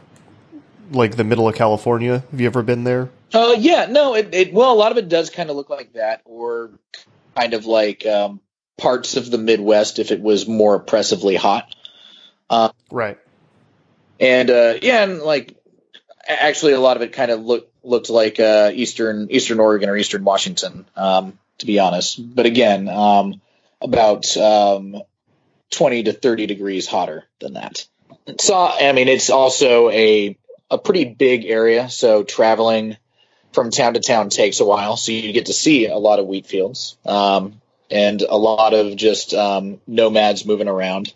[0.91, 2.23] like the middle of California.
[2.31, 3.09] Have you ever been there?
[3.33, 5.93] Uh, yeah, no, it, it well, a lot of it does kind of look like
[5.93, 6.71] that, or
[7.35, 8.39] kind of like um,
[8.77, 11.75] parts of the Midwest if it was more oppressively hot.
[12.49, 13.17] Uh, right.
[14.19, 15.55] And uh, yeah, and like
[16.27, 19.97] actually, a lot of it kind of looked looked like uh, eastern Eastern Oregon or
[19.97, 22.19] Eastern Washington, um, to be honest.
[22.35, 23.41] But again, um,
[23.81, 25.01] about um,
[25.69, 27.85] twenty to thirty degrees hotter than that.
[28.39, 30.37] So I mean, it's also a
[30.69, 32.97] a pretty big area, so traveling
[33.53, 34.97] from town to town takes a while.
[34.97, 38.95] So you get to see a lot of wheat fields um, and a lot of
[38.95, 41.13] just um, nomads moving around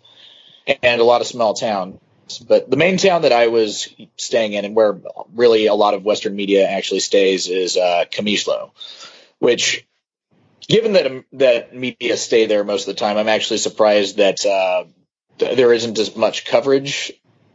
[0.82, 1.98] and a lot of small towns.
[2.46, 4.98] But the main town that I was staying in and where
[5.34, 8.70] really a lot of Western media actually stays is uh, Kamishlo,
[9.38, 9.86] which
[10.68, 14.44] given that um, that media stay there most of the time, I'm actually surprised that
[14.46, 14.84] uh,
[15.38, 17.12] th- there isn't as much coverage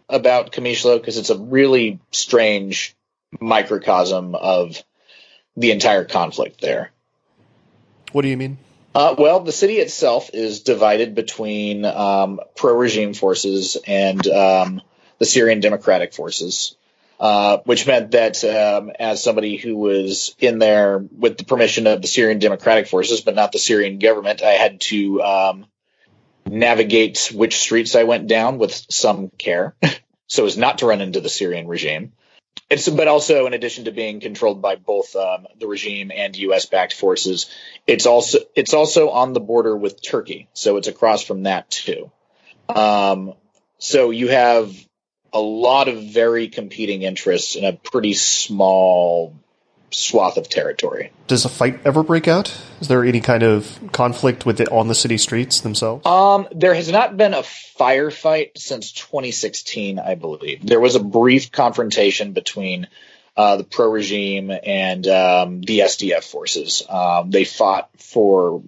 [0.09, 2.95] about Kamishlo because it's a really strange
[3.39, 4.81] microcosm of
[5.55, 6.91] the entire conflict there.
[8.11, 8.57] What do you mean?
[8.97, 14.81] Uh, well, the city itself is divided between um, pro-regime forces and um,
[15.19, 16.75] the Syrian Democratic Forces,
[17.19, 22.01] uh, which meant that um, as somebody who was in there with the permission of
[22.01, 25.65] the Syrian Democratic Forces, but not the Syrian government, I had to um,
[26.47, 29.75] navigate which streets I went down with some care
[30.27, 32.13] so as not to run into the Syrian regime.
[32.69, 36.65] It's, but also, in addition to being controlled by both um, the regime and U.S.
[36.65, 37.49] backed forces,
[37.85, 42.11] it's also it's also on the border with Turkey, so it's across from that too.
[42.67, 43.33] Um,
[43.77, 44.75] so you have
[45.33, 49.35] a lot of very competing interests in a pretty small
[49.91, 51.11] swath of territory.
[51.27, 52.55] Does a fight ever break out?
[52.81, 56.05] Is there any kind of conflict with it on the city streets themselves?
[56.05, 60.65] Um, there has not been a firefight since 2016, I believe.
[60.65, 62.87] There was a brief confrontation between
[63.35, 66.83] uh, the pro regime and um, the SDF forces.
[66.89, 68.63] Um, they fought for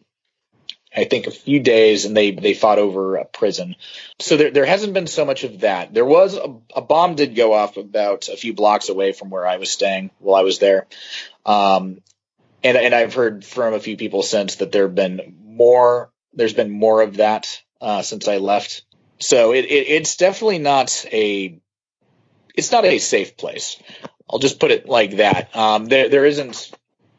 [0.95, 3.75] I think a few days, and they they fought over a prison.
[4.19, 5.93] So there there hasn't been so much of that.
[5.93, 9.45] There was a, a bomb did go off about a few blocks away from where
[9.45, 10.87] I was staying while I was there,
[11.45, 12.01] um,
[12.63, 16.11] and and I've heard from a few people since that there have been more.
[16.33, 18.83] There's been more of that uh, since I left.
[19.19, 21.59] So it, it it's definitely not a
[22.55, 23.77] it's not a safe place.
[24.29, 25.55] I'll just put it like that.
[25.55, 26.71] Um, there there isn't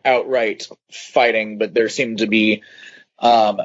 [0.05, 2.63] outright fighting, but there seem to be
[3.21, 3.61] um,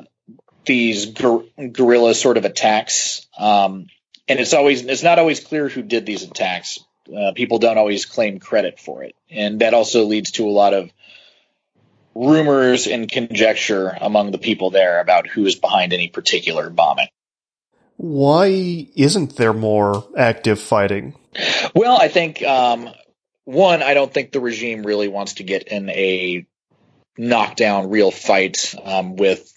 [0.66, 3.28] these guerrilla sort of attacks.
[3.38, 3.88] Um,
[4.28, 6.80] and it's always it's not always clear who did these attacks.
[7.16, 10.74] Uh, people don't always claim credit for it, and that also leads to a lot
[10.74, 10.90] of
[12.16, 17.08] rumors and conjecture among the people there about who is behind any particular bombing.
[17.98, 21.16] Why isn't there more active fighting?
[21.76, 22.90] Well, I think um,
[23.44, 26.46] one, I don't think the regime really wants to get in a
[27.18, 29.52] knockdown, real fight um, with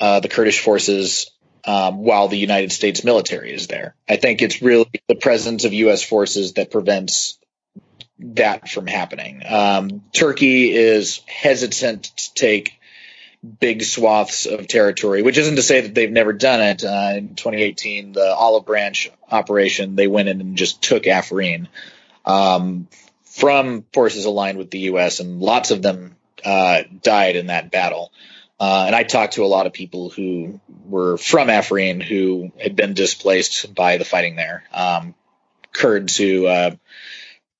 [0.00, 1.30] uh, the Kurdish forces
[1.64, 3.94] um, while the United States military is there.
[4.08, 6.02] I think it's really the presence of U.S.
[6.02, 7.38] forces that prevents
[8.18, 9.42] that from happening.
[9.48, 12.78] Um, Turkey is hesitant to take
[13.60, 16.84] big swaths of territory, which isn't to say that they've never done it.
[16.84, 21.66] Uh, in 2018, the Olive Branch operation, they went in and just took Afrin
[22.24, 22.86] um,
[23.24, 26.14] from forces aligned with the U.S., and lots of them
[26.44, 28.12] uh, died in that battle.
[28.60, 32.76] Uh, and I talked to a lot of people who were from Afrin who had
[32.76, 34.64] been displaced by the fighting there.
[34.72, 35.14] Um,
[35.72, 36.70] Kurds who uh,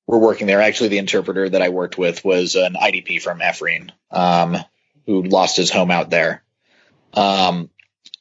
[0.07, 0.61] were working there.
[0.61, 4.59] Actually, the interpreter that I worked with was an IDP from Afrin um,
[5.07, 6.42] who lost his home out there.
[7.14, 7.71] Um,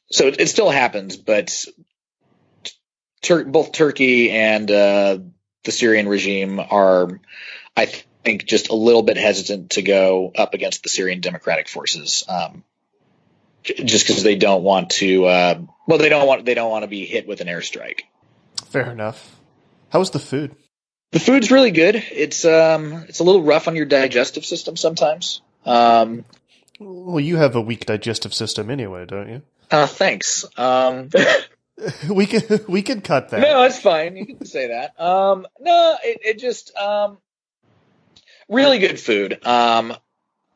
[0.09, 1.65] so it, it, still happens, but
[3.21, 5.19] Tur- both Turkey and uh,
[5.63, 7.19] the Syrian regime are,
[7.77, 7.91] I
[8.23, 12.23] think, just a little bit hesitant to go up against the Syrian Democratic Forces.
[12.27, 12.63] Um,
[13.63, 15.25] just because they don't want to.
[15.25, 18.01] Uh, well, they don't want they don't want to be hit with an airstrike.
[18.67, 19.35] Fair enough.
[19.89, 20.55] How was the food?
[21.11, 21.95] The food's really good.
[21.95, 25.41] It's um it's a little rough on your digestive system sometimes.
[25.65, 26.25] Um,
[26.79, 29.41] well, you have a weak digestive system anyway, don't you?
[29.69, 30.45] Uh, thanks.
[30.57, 31.09] Um,
[32.09, 33.41] we can we can cut that.
[33.41, 34.15] No, it's fine.
[34.15, 34.99] You can say that.
[34.99, 37.17] Um, no, it, it just um,
[38.51, 39.45] really good food.
[39.45, 39.93] Um,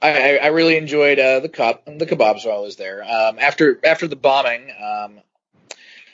[0.01, 3.03] I, I really enjoyed uh, the cup the kebabs while I was there.
[3.03, 5.19] Um, after after the bombing, um,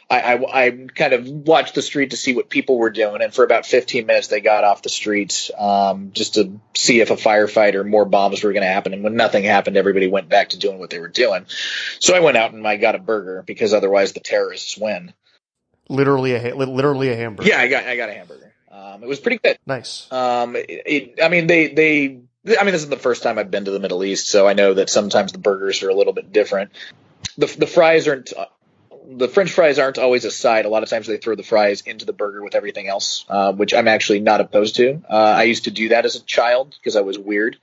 [0.10, 3.34] I, I, I, kind of watched the street to see what people were doing, and
[3.34, 7.16] for about 15 minutes they got off the streets um, just to see if a
[7.16, 8.94] firefight or more bombs were going to happen.
[8.94, 11.46] And when nothing happened, everybody went back to doing what they were doing.
[12.00, 15.14] So I went out and I got a burger because otherwise the terrorists win.
[15.90, 17.50] Literally a literally a hamburger.
[17.50, 18.51] Yeah, I got I got a hamburger.
[18.72, 19.58] Um, it was pretty good.
[19.66, 20.12] Nice.
[20.12, 22.22] Um, it, it, I mean, they they
[22.60, 24.54] I mean, this is the first time I've been to the Middle East, so I
[24.54, 26.72] know that sometimes the burgers are a little bit different.
[27.38, 28.34] The the fries aren't
[29.08, 30.66] the French fries aren't always a side.
[30.66, 33.52] A lot of times they throw the fries into the burger with everything else, uh,
[33.52, 35.02] which I'm actually not opposed to.
[35.10, 37.58] Uh, I used to do that as a child because I was weird,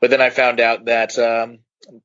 [0.00, 1.58] but then I found out that um,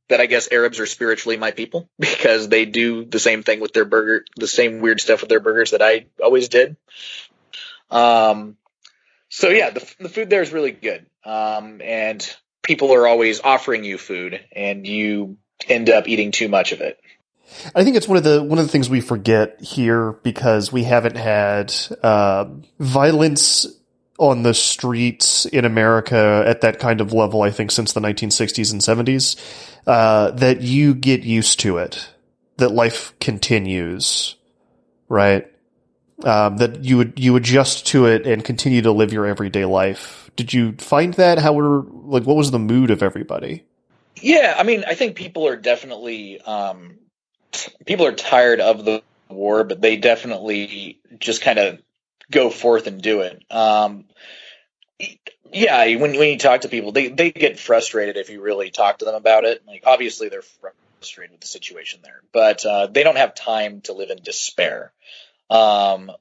[0.10, 3.74] that I guess Arabs are spiritually my people because they do the same thing with
[3.74, 6.76] their burger, the same weird stuff with their burgers that I always did.
[7.90, 8.58] Um,
[9.30, 13.84] so yeah, the, the food there is really good um, and people are always offering
[13.84, 17.00] you food, and you end up eating too much of it.
[17.76, 20.84] I think it's one of the one of the things we forget here because we
[20.84, 22.46] haven't had uh,
[22.80, 23.68] violence
[24.18, 27.42] on the streets in America at that kind of level.
[27.42, 29.36] I think since the 1960s and 70s,
[29.88, 32.10] uh, that you get used to it,
[32.58, 34.36] that life continues,
[35.10, 35.52] right?
[36.24, 40.24] Um, that you would you adjust to it and continue to live your everyday life
[40.36, 41.40] did you find that?
[41.40, 43.64] How were like what was the mood of everybody?
[44.22, 46.98] Yeah, I mean, I think people are definitely um,
[47.86, 51.80] people are tired of the war, but they definitely just kind of
[52.32, 53.44] go forth and do it.
[53.52, 54.06] Um,
[55.52, 59.00] yeah, when when you talk to people, they they get frustrated if you really talk
[59.00, 59.64] to them about it.
[59.68, 63.94] Like obviously they're frustrated with the situation there, but uh, they don't have time to
[63.94, 64.92] live in despair.
[65.50, 66.12] Um,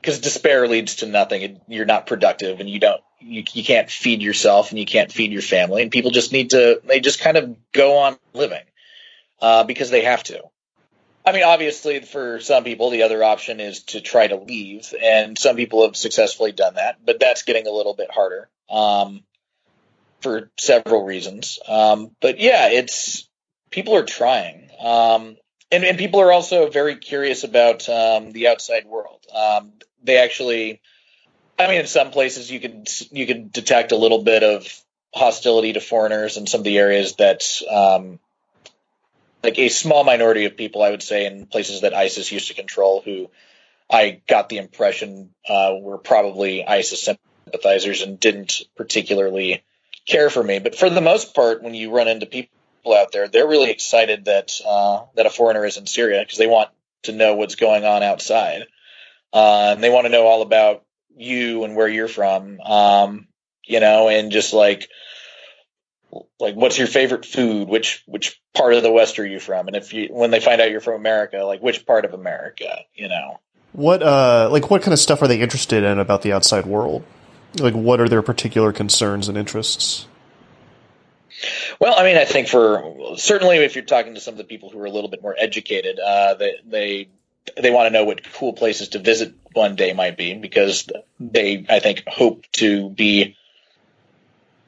[0.00, 1.60] because despair leads to nothing.
[1.68, 5.32] You're not productive, and you don't you, you can't feed yourself, and you can't feed
[5.32, 8.62] your family, and people just need to they just kind of go on living
[9.40, 10.42] uh, because they have to.
[11.26, 15.36] I mean, obviously, for some people, the other option is to try to leave, and
[15.38, 19.22] some people have successfully done that, but that's getting a little bit harder um,
[20.20, 21.58] for several reasons.
[21.68, 23.28] Um, but yeah, it's
[23.70, 24.70] people are trying.
[24.80, 25.36] Um,
[25.70, 29.20] and, and people are also very curious about um, the outside world.
[29.34, 30.80] Um, they actually,
[31.58, 34.66] I mean, in some places you could you could detect a little bit of
[35.14, 38.18] hostility to foreigners in some of the areas that, um,
[39.42, 42.54] like a small minority of people, I would say, in places that ISIS used to
[42.54, 43.30] control, who
[43.90, 49.62] I got the impression uh, were probably ISIS sympathizers and didn't particularly
[50.06, 50.58] care for me.
[50.58, 54.24] But for the most part, when you run into people out there, they're really excited
[54.26, 56.70] that uh, that a foreigner is in Syria because they want
[57.02, 58.62] to know what's going on outside.
[59.32, 60.84] Uh, and they want to know all about
[61.16, 63.28] you and where you're from, um,
[63.66, 64.88] you know, and just like,
[66.40, 67.68] like what's your favorite food?
[67.68, 69.66] Which which part of the West are you from?
[69.66, 72.78] And if you when they find out you're from America, like which part of America,
[72.94, 73.40] you know?
[73.72, 77.04] What uh like what kind of stuff are they interested in about the outside world?
[77.58, 80.06] Like what are their particular concerns and interests?
[81.80, 84.70] Well, I mean, I think for certainly if you're talking to some of the people
[84.70, 87.08] who are a little bit more educated, uh, they they
[87.56, 91.64] they want to know what cool places to visit one day might be because they,
[91.68, 93.36] I think, hope to be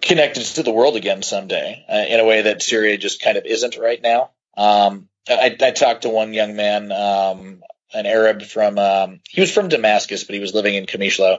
[0.00, 3.44] connected to the world again someday uh, in a way that Syria just kind of
[3.44, 4.30] isn't right now.
[4.56, 7.62] Um, I, I, talked to one young man, um,
[7.92, 11.38] an Arab from, um, he was from Damascus, but he was living in Qamishlo,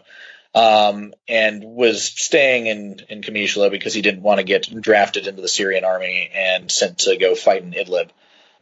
[0.54, 5.42] um, and was staying in, in Qamishlo because he didn't want to get drafted into
[5.42, 8.10] the Syrian army and sent to go fight in Idlib.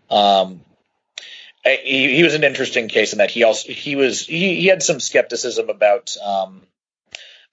[0.10, 0.62] Um,
[1.64, 4.82] he, he was an interesting case in that he also he was he, he had
[4.82, 6.62] some skepticism about um,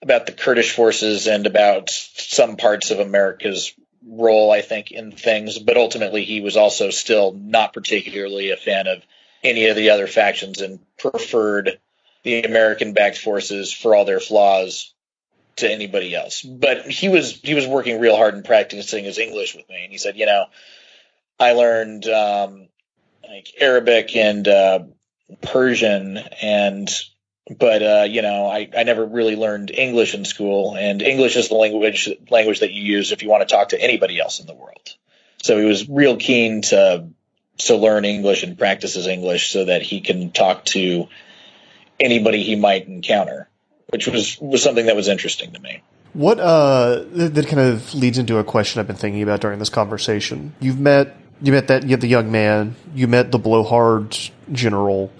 [0.01, 3.73] about the Kurdish forces and about some parts of America's
[4.05, 5.59] role, I think, in things.
[5.59, 9.03] But ultimately, he was also still not particularly a fan of
[9.43, 11.79] any of the other factions and preferred
[12.27, 14.93] the American-backed forces for all their flaws
[15.55, 16.41] to anybody else.
[16.41, 19.91] But he was he was working real hard and practicing his English with me, and
[19.93, 20.45] he said, you know,
[21.39, 22.67] I learned um,
[23.25, 24.79] like Arabic and uh,
[25.41, 26.89] Persian and
[27.57, 31.47] but uh, you know I, I never really learned English in school and English is
[31.47, 34.47] the language language that you use if you want to talk to anybody else in
[34.47, 34.95] the world.
[35.43, 37.07] So he was real keen to
[37.59, 41.07] to learn English and practice his English so that he can talk to
[41.99, 43.49] anybody he might encounter,
[43.89, 45.81] which was was something that was interesting to me.
[46.13, 49.69] What uh that kind of leads into a question I've been thinking about during this
[49.69, 50.53] conversation.
[50.59, 54.17] You've met you met that you the young man, you met the blowhard
[54.51, 55.11] general.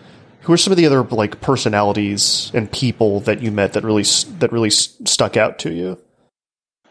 [0.41, 4.03] Who are some of the other like personalities and people that you met that really
[4.39, 5.99] that really stuck out to you?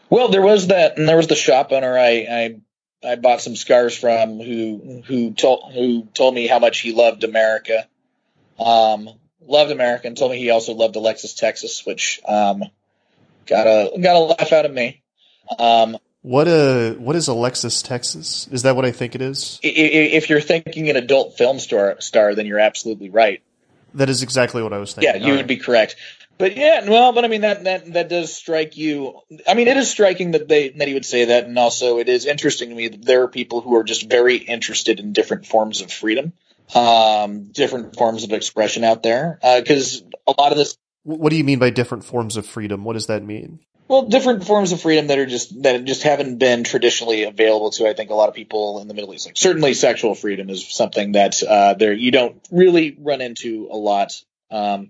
[0.09, 2.59] Well, there was that, and there was the shop owner I
[3.03, 6.93] I, I bought some scarves from, who who told who told me how much he
[6.93, 7.87] loved America,
[8.59, 9.09] um,
[9.47, 12.63] loved America, and told me he also loved Alexis, Texas, which um,
[13.45, 15.01] got a got a laugh out of me.
[15.57, 18.47] Um, what uh what is Alexis Texas?
[18.51, 19.59] Is that what I think it is?
[19.63, 23.41] If you're thinking an adult film star, star then you're absolutely right.
[23.93, 25.13] That is exactly what I was thinking.
[25.13, 25.47] Yeah, you All would right.
[25.47, 25.95] be correct.
[26.37, 29.21] But yeah, well, but I mean that that that does strike you.
[29.47, 32.09] I mean, it is striking that they that he would say that, and also it
[32.09, 35.47] is interesting to me that there are people who are just very interested in different
[35.47, 36.33] forms of freedom,
[36.75, 39.39] um, different forms of expression out there.
[39.41, 40.77] Because uh, a lot of this.
[41.03, 42.83] What do you mean by different forms of freedom?
[42.83, 43.59] What does that mean?
[43.87, 47.87] well, different forms of freedom that are just that just haven't been traditionally available to
[47.87, 49.25] I think a lot of people in the Middle East.
[49.25, 53.77] Like certainly, sexual freedom is something that uh, there you don't really run into a
[53.77, 54.13] lot
[54.51, 54.89] um,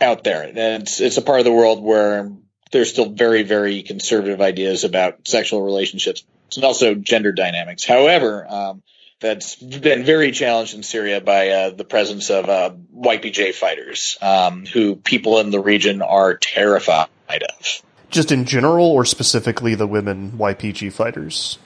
[0.00, 2.30] out there, and it's it's a part of the world where
[2.70, 6.24] there's still very very conservative ideas about sexual relationships
[6.54, 7.84] and also gender dynamics.
[7.84, 8.82] However, um,
[9.24, 14.66] that's been very challenged in Syria by uh, the presence of uh, YPJ fighters, um,
[14.66, 17.82] who people in the region are terrified of
[18.14, 21.58] just in general, or specifically the women YPG fighters?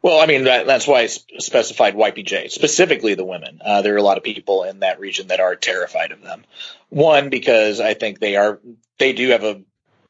[0.00, 3.60] Well, I mean that, that's why I specified YPJ specifically the women.
[3.64, 6.44] Uh, there are a lot of people in that region that are terrified of them.
[6.88, 8.60] One because I think they are
[8.98, 9.62] they do have a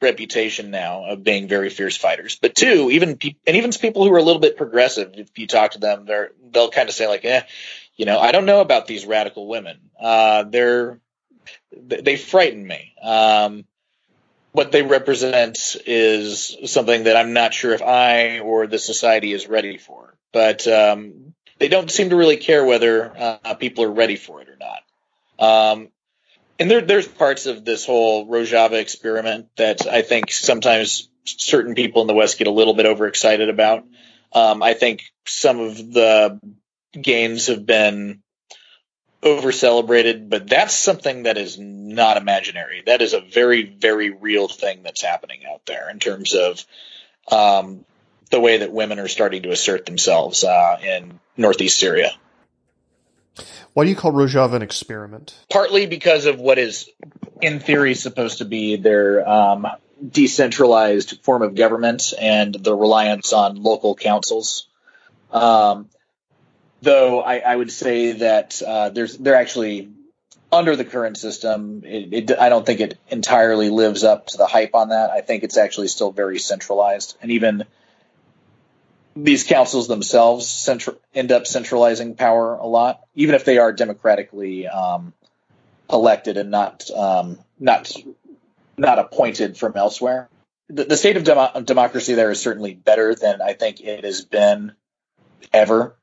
[0.02, 2.38] reputation now of being very fierce fighters.
[2.40, 5.46] But two, even pe- and even people who are a little bit progressive, if you
[5.46, 7.42] talk to them, they're they'll kind of say like, eh,
[7.96, 9.78] you know, I don't know about these radical women.
[10.00, 11.00] Uh, they're
[11.72, 12.94] they frighten me.
[13.02, 13.64] Um,
[14.52, 19.48] what they represent is something that I'm not sure if I or the society is
[19.48, 20.14] ready for.
[20.32, 24.48] But um, they don't seem to really care whether uh, people are ready for it
[24.48, 24.82] or not.
[25.38, 25.88] Um,
[26.58, 32.02] and there, there's parts of this whole Rojava experiment that I think sometimes certain people
[32.02, 33.84] in the West get a little bit overexcited about.
[34.32, 36.40] Um, I think some of the
[37.00, 38.22] gains have been
[39.22, 42.82] over celebrated, but that's something that is not imaginary.
[42.86, 46.64] That is a very, very real thing that's happening out there in terms of
[47.30, 47.84] um,
[48.30, 52.12] the way that women are starting to assert themselves uh, in northeast Syria.
[53.72, 55.34] Why do you call Rojava an experiment?
[55.50, 56.88] Partly because of what is,
[57.40, 59.66] in theory, supposed to be their um,
[60.06, 64.66] decentralized form of government and the reliance on local councils.
[65.30, 65.88] Um,
[66.82, 69.90] though I, I would say that uh, there's they're actually
[70.50, 71.82] under the current system.
[71.84, 75.10] It, it, I don't think it entirely lives up to the hype on that.
[75.10, 77.64] I think it's actually still very centralized, and even
[79.16, 84.66] these councils themselves central, end up centralizing power a lot, even if they are democratically
[84.66, 85.12] um,
[85.90, 87.92] elected and not um, not
[88.76, 90.28] not appointed from elsewhere.
[90.68, 94.24] The, the state of demo- democracy there is certainly better than I think it has
[94.24, 94.72] been
[95.52, 95.96] ever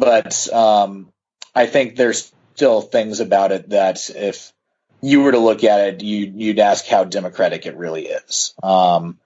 [0.00, 1.12] but um,
[1.54, 4.50] I think there's still things about it that if
[5.02, 8.54] you were to look at it, you, you'd ask how democratic it really is.
[8.62, 9.18] Um,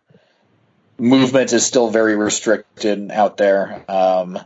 [0.98, 3.84] movement is still very restricted out there.
[3.88, 4.38] Um,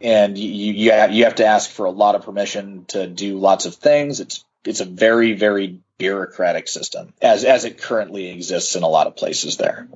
[0.00, 3.38] and you you have, you have to ask for a lot of permission to do
[3.38, 4.20] lots of things.
[4.20, 9.06] It's it's a very very bureaucratic system as as it currently exists in a lot
[9.06, 9.88] of places there.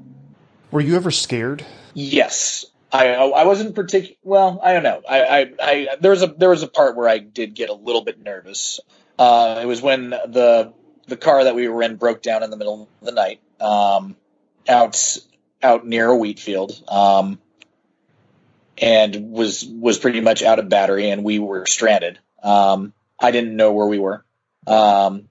[0.70, 1.64] Were you ever scared?
[1.94, 2.64] Yes.
[2.92, 4.16] I I wasn't particular.
[4.22, 5.03] Well, I don't know.
[5.09, 7.74] I, I I there was a there was a part where I did get a
[7.74, 8.80] little bit nervous.
[9.18, 10.74] Uh, it was when the
[11.07, 14.16] the car that we were in broke down in the middle of the night um,
[14.68, 15.18] out
[15.62, 16.72] out near a wheat field.
[16.88, 17.38] Um,
[18.83, 22.18] and was was pretty much out of battery, and we were stranded.
[22.43, 24.24] Um, I didn't know where we were.
[24.66, 25.28] Um,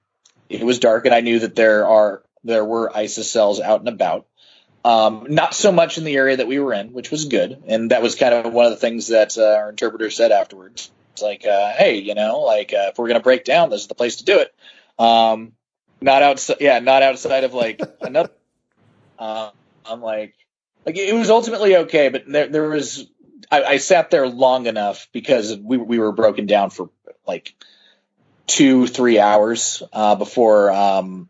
[0.50, 3.90] it was dark, and I knew that there are there were ISIS cells out and
[3.90, 4.26] about.
[4.84, 7.92] Um, not so much in the area that we were in, which was good, and
[7.92, 10.90] that was kind of one of the things that uh, our interpreter said afterwards.
[11.12, 13.88] It's like, uh, hey, you know, like uh, if we're gonna break down, this is
[13.88, 14.56] the place to do it.
[14.98, 15.52] Um,
[16.00, 18.32] not outside, yeah, not outside of like another.
[19.20, 19.52] Uh,
[19.86, 20.36] I'm like,
[20.86, 23.08] like it was ultimately okay, but there there was
[23.50, 26.90] I, I sat there long enough because we we were broken down for
[27.26, 27.56] like
[28.48, 31.30] two three hours uh, before um,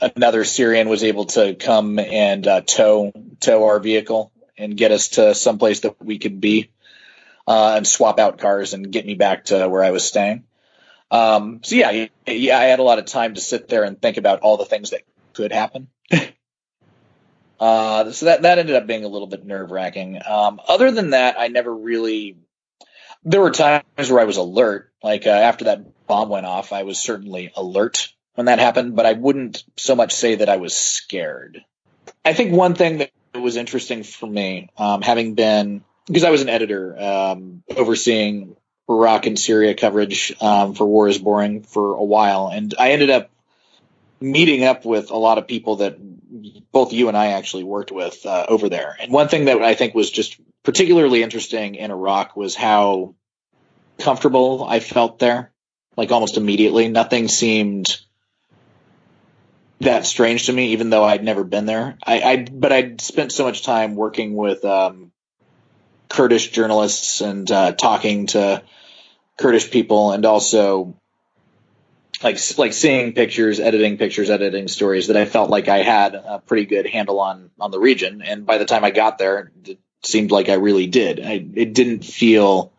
[0.00, 5.08] another Syrian was able to come and uh, tow tow our vehicle and get us
[5.08, 6.70] to someplace that we could be
[7.46, 10.44] uh, and swap out cars and get me back to where I was staying.
[11.10, 14.16] Um, so yeah, yeah, I had a lot of time to sit there and think
[14.16, 15.02] about all the things that
[15.34, 15.88] could happen.
[17.62, 20.18] Uh, so that that ended up being a little bit nerve wracking.
[20.28, 22.36] Um, other than that, I never really.
[23.22, 26.82] There were times where I was alert, like uh, after that bomb went off, I
[26.82, 30.74] was certainly alert when that happened, but I wouldn't so much say that I was
[30.74, 31.64] scared.
[32.24, 36.42] I think one thing that was interesting for me, um, having been because I was
[36.42, 38.56] an editor um, overseeing
[38.88, 43.10] Iraq and Syria coverage um, for War is Boring for a while, and I ended
[43.10, 43.30] up
[44.20, 45.96] meeting up with a lot of people that
[46.72, 48.96] both you and I actually worked with uh, over there.
[49.00, 53.14] And one thing that I think was just particularly interesting in Iraq was how
[53.98, 55.52] comfortable I felt there.
[55.96, 57.86] Like almost immediately, nothing seemed
[59.80, 61.98] that strange to me, even though I'd never been there.
[62.04, 65.12] I, I but I'd spent so much time working with um,
[66.08, 68.62] Kurdish journalists and uh, talking to
[69.36, 70.96] Kurdish people, and also
[72.22, 76.42] like like seeing pictures, editing pictures, editing stories that I felt like I had a
[76.44, 78.22] pretty good handle on on the region.
[78.22, 81.20] And by the time I got there, it seemed like I really did.
[81.20, 82.72] I, it didn't feel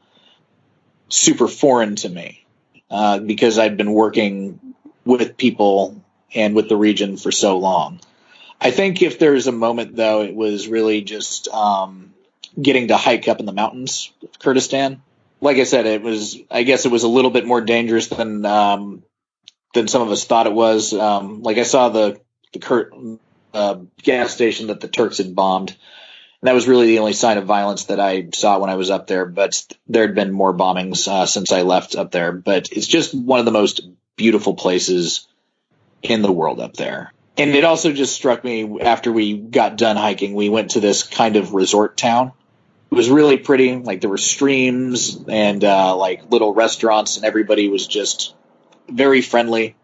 [1.10, 2.46] super foreign to me
[2.90, 4.60] uh, because I'd been working
[5.06, 6.02] with people
[6.34, 8.00] and with the region for so long.
[8.60, 12.14] I think if there's a moment though, it was really just um,
[12.60, 15.02] getting to hike up in the mountains of Kurdistan.
[15.42, 16.38] Like I said, it was.
[16.50, 19.04] I guess it was a little bit more dangerous than um,
[19.74, 20.94] than some of us thought it was.
[20.94, 22.20] Um, like I saw the
[22.54, 22.94] the Kurt,
[23.54, 25.72] uh, gas station that the Turks had bombed.
[25.72, 28.90] And that was really the only sign of violence that I saw when I was
[28.90, 29.26] up there.
[29.26, 32.32] But there had been more bombings uh, since I left up there.
[32.32, 33.82] But it's just one of the most
[34.16, 35.28] beautiful places
[36.02, 37.12] in the world up there.
[37.38, 41.02] And it also just struck me after we got done hiking, we went to this
[41.02, 42.34] kind of resort town.
[42.92, 43.76] It was really pretty.
[43.76, 48.36] Like there were streams and uh, like little restaurants, and everybody was just
[48.90, 49.76] very friendly.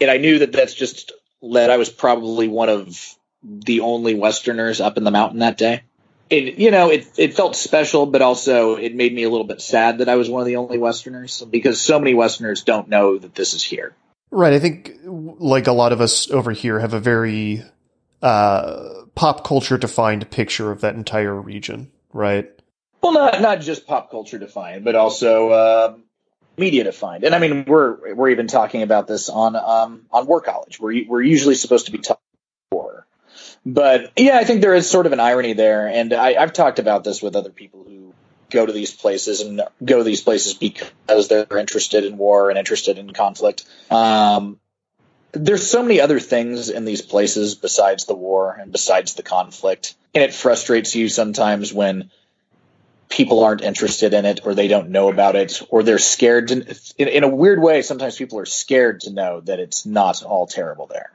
[0.00, 1.70] And I knew that that's just led.
[1.70, 5.82] I was probably one of the only Westerners up in the mountain that day.
[6.30, 9.60] It, you know, it, it felt special, but also it made me a little bit
[9.60, 13.18] sad that I was one of the only Westerners because so many Westerners don't know
[13.18, 13.94] that this is here.
[14.30, 14.54] Right.
[14.54, 17.62] I think, like a lot of us over here, have a very
[18.22, 22.48] uh, pop culture defined picture of that entire region, right?
[23.02, 25.94] Well, not not just pop culture defined, but also uh,
[26.62, 27.24] media defined.
[27.24, 30.78] And I mean, we're we're even talking about this on um, on War College.
[30.78, 32.22] We're we're usually supposed to be talking
[32.70, 33.06] war,
[33.66, 35.88] but yeah, I think there is sort of an irony there.
[35.88, 38.14] And I, I've talked about this with other people who
[38.50, 42.58] go to these places and go to these places because they're interested in war and
[42.58, 43.64] interested in conflict.
[43.90, 44.60] Um,
[45.32, 49.94] there's so many other things in these places besides the war and besides the conflict,
[50.14, 52.10] and it frustrates you sometimes when
[53.12, 56.54] people aren't interested in it or they don't know about it or they're scared to,
[56.96, 60.46] in, in, a weird way sometimes people are scared to know that it's not all
[60.46, 61.12] terrible there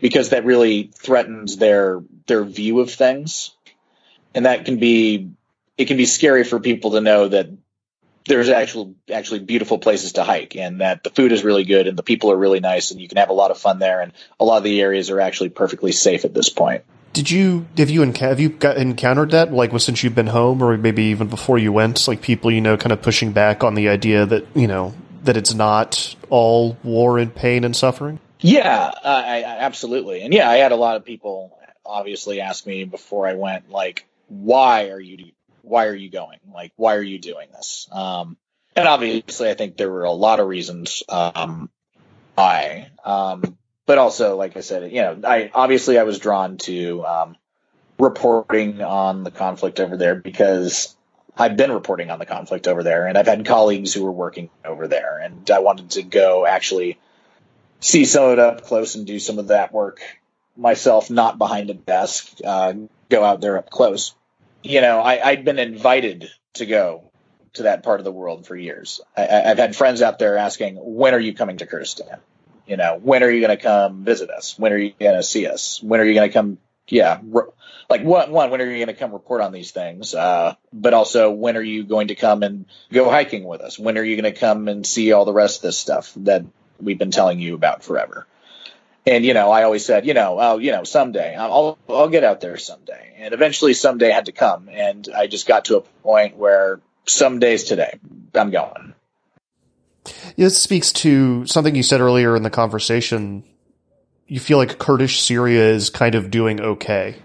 [0.00, 3.56] because that really threatens their their view of things.
[4.36, 5.30] And that can be
[5.76, 7.48] it can be scary for people to know that
[8.26, 11.98] there's actual actually beautiful places to hike and that the food is really good and
[11.98, 14.12] the people are really nice and you can have a lot of fun there and
[14.38, 17.90] a lot of the areas are actually perfectly safe at this point did you have
[17.90, 21.58] you have you got encountered that like since you've been home or maybe even before
[21.58, 24.66] you went like people you know kind of pushing back on the idea that you
[24.66, 24.94] know
[25.24, 28.18] that it's not all war and pain and suffering?
[28.40, 32.84] Yeah, uh, I, absolutely, and yeah, I had a lot of people obviously ask me
[32.84, 35.32] before I went like, why are you
[35.62, 36.38] why are you going?
[36.52, 37.88] Like, why are you doing this?
[37.92, 38.36] Um,
[38.74, 41.70] and obviously, I think there were a lot of reasons um,
[42.34, 42.90] why.
[43.04, 43.56] Um,
[43.86, 47.36] but also, like I said, you know, I obviously I was drawn to um,
[47.98, 50.96] reporting on the conflict over there because
[51.36, 54.50] I've been reporting on the conflict over there, and I've had colleagues who were working
[54.64, 56.98] over there, and I wanted to go actually
[57.80, 60.00] see some of it up close and do some of that work
[60.56, 62.74] myself, not behind a desk, uh,
[63.08, 64.14] go out there up close.
[64.62, 67.10] You know, I, I'd been invited to go
[67.54, 69.00] to that part of the world for years.
[69.16, 72.18] I, have had friends out there asking, when are you coming to Kurdistan?
[72.66, 74.58] You know, when are you going to come visit us?
[74.58, 75.82] When are you going to see us?
[75.82, 76.58] When are you going to come?
[76.88, 77.44] Yeah, re-
[77.88, 80.14] like one, one, when are you going to come report on these things?
[80.14, 83.78] Uh, but also, when are you going to come and go hiking with us?
[83.78, 86.44] When are you going to come and see all the rest of this stuff that
[86.80, 88.26] we've been telling you about forever?
[89.06, 92.22] And you know, I always said, you know, oh, you know, someday I'll I'll get
[92.24, 95.80] out there someday, and eventually someday had to come, and I just got to a
[95.80, 97.98] point where some days today
[98.34, 98.94] I'm going.
[100.36, 103.44] This speaks to something you said earlier in the conversation.
[104.26, 107.16] You feel like Kurdish Syria is kind of doing okay.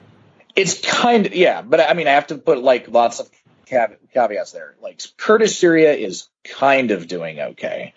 [0.56, 3.30] It's kind of yeah, but I mean, I have to put like lots of
[3.66, 4.76] caveats there.
[4.82, 7.94] Like Kurdish Syria is kind of doing okay,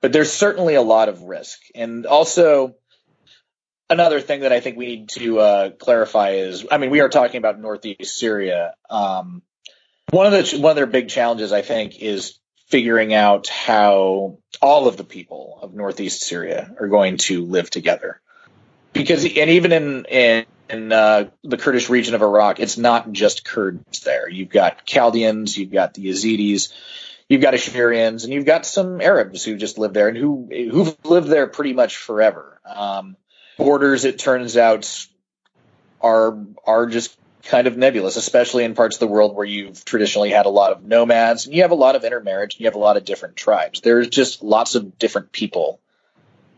[0.00, 2.74] but there's certainly a lot of risk, and also
[3.90, 7.08] another thing that I think we need to uh, clarify is, I mean, we are
[7.08, 8.74] talking about northeast Syria.
[8.90, 9.42] Um,
[10.10, 12.38] one of the one of their big challenges, I think, is
[12.68, 18.20] figuring out how all of the people of northeast Syria are going to live together.
[18.92, 23.44] Because, and even in in, in uh, the Kurdish region of Iraq, it's not just
[23.44, 24.28] Kurds there.
[24.28, 26.72] You've got Chaldeans, you've got the Yazidis,
[27.28, 30.96] you've got Assyrians, and you've got some Arabs who just live there and who who've
[31.04, 32.60] lived there pretty much forever.
[32.66, 33.16] Um,
[33.56, 35.06] borders, it turns out,
[36.00, 40.30] are are just kind of nebulous, especially in parts of the world where you've traditionally
[40.30, 42.74] had a lot of nomads and you have a lot of intermarriage and you have
[42.74, 43.80] a lot of different tribes.
[43.80, 45.80] There's just lots of different people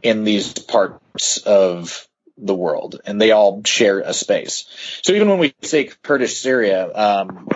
[0.02, 2.06] in these parts of
[2.38, 4.64] the world and they all share a space.
[5.02, 7.46] So even when we say Kurdish Syria, um,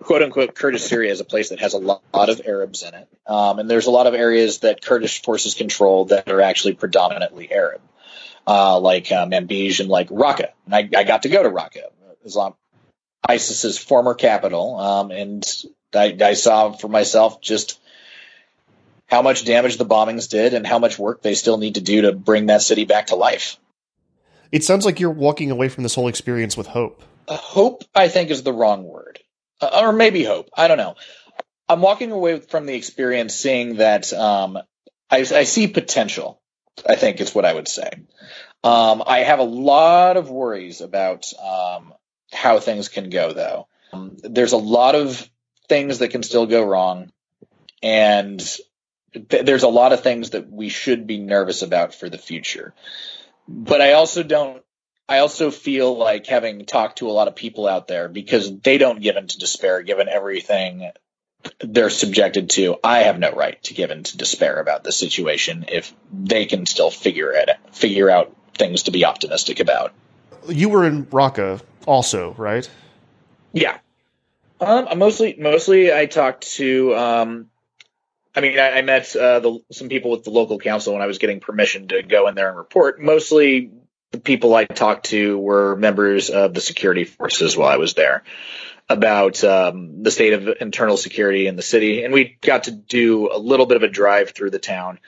[0.00, 3.08] quote unquote Kurdish Syria is a place that has a lot, of Arabs in it.
[3.26, 7.52] Um, and there's a lot of areas that Kurdish forces control that are actually predominantly
[7.52, 7.82] Arab
[8.46, 10.50] uh, like um, Manbij and like Raqqa.
[10.66, 11.82] And I, I, got to go to Raqqa,
[12.24, 12.54] Islam,
[13.28, 15.44] ISIS's former capital, um, and
[15.94, 17.78] I, I saw for myself just
[19.06, 22.02] how much damage the bombings did and how much work they still need to do
[22.02, 23.58] to bring that city back to life.
[24.52, 27.02] It sounds like you're walking away from this whole experience with hope.
[27.28, 29.18] Uh, hope, I think, is the wrong word.
[29.60, 30.48] Uh, or maybe hope.
[30.56, 30.94] I don't know.
[31.68, 34.58] I'm walking away from the experience seeing that um,
[35.08, 36.40] I, I, see potential.
[36.88, 37.90] I think is what I would say.
[38.64, 41.92] Um, I have a lot of worries about um,
[42.32, 43.66] how things can go, though.
[43.92, 45.28] Um, there's a lot of
[45.68, 47.10] things that can still go wrong,
[47.82, 48.38] and
[49.12, 52.74] th- there's a lot of things that we should be nervous about for the future.
[53.48, 54.62] But I also don't.
[55.08, 58.78] I also feel like having talked to a lot of people out there because they
[58.78, 60.92] don't give in to despair given everything
[61.58, 62.76] they're subjected to.
[62.84, 66.64] I have no right to give in to despair about the situation if they can
[66.66, 69.92] still figure it figure out things to be optimistic about.
[70.48, 72.68] You were in Raqqa also, right?
[73.52, 73.78] Yeah.
[74.60, 76.94] Um, mostly, mostly I talked to.
[76.94, 77.46] Um,
[78.34, 81.06] I mean, I, I met uh, the, some people with the local council when I
[81.06, 83.00] was getting permission to go in there and report.
[83.00, 83.70] Mostly,
[84.12, 88.22] the people I talked to were members of the security forces while I was there
[88.88, 93.32] about um, the state of internal security in the city, and we got to do
[93.32, 94.98] a little bit of a drive through the town.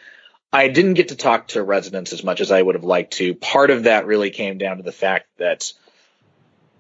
[0.53, 3.35] I didn't get to talk to residents as much as I would have liked to.
[3.35, 5.73] Part of that really came down to the fact that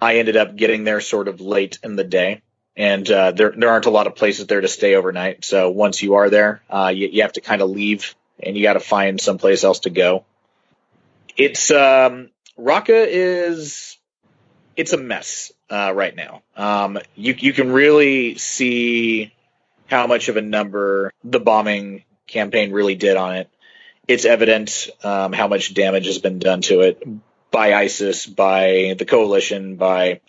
[0.01, 2.43] I ended up getting there sort of late in the day,
[2.77, 5.45] and uh, there there aren't a lot of places there to stay overnight.
[5.45, 8.63] So once you are there, uh, you, you have to kind of leave, and you
[8.63, 10.25] got to find someplace else to go.
[11.37, 13.97] It's um, Raqqa is
[14.77, 16.43] it's a mess uh, right now.
[16.57, 19.33] Um, you you can really see
[19.87, 23.51] how much of a number the bombing campaign really did on it.
[24.09, 27.03] It's evident um, how much damage has been done to it
[27.51, 30.21] by ISIS, by the coalition, by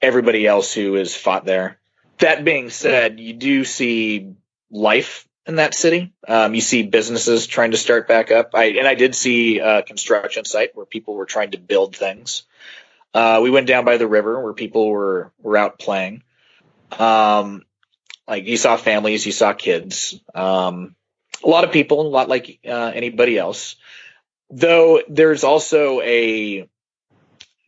[0.00, 1.78] everybody else who has fought there.
[2.18, 4.34] That being said, you do see
[4.70, 6.12] life in that city.
[6.28, 8.50] Um, you see businesses trying to start back up.
[8.54, 12.44] I, and I did see a construction site where people were trying to build things.
[13.14, 16.22] Uh, we went down by the river where people were were out playing.
[16.98, 17.64] Um,
[18.26, 20.94] like you saw families, you saw kids, um,
[21.44, 23.76] a lot of people, a lot like uh, anybody else.
[24.50, 26.68] Though there's also a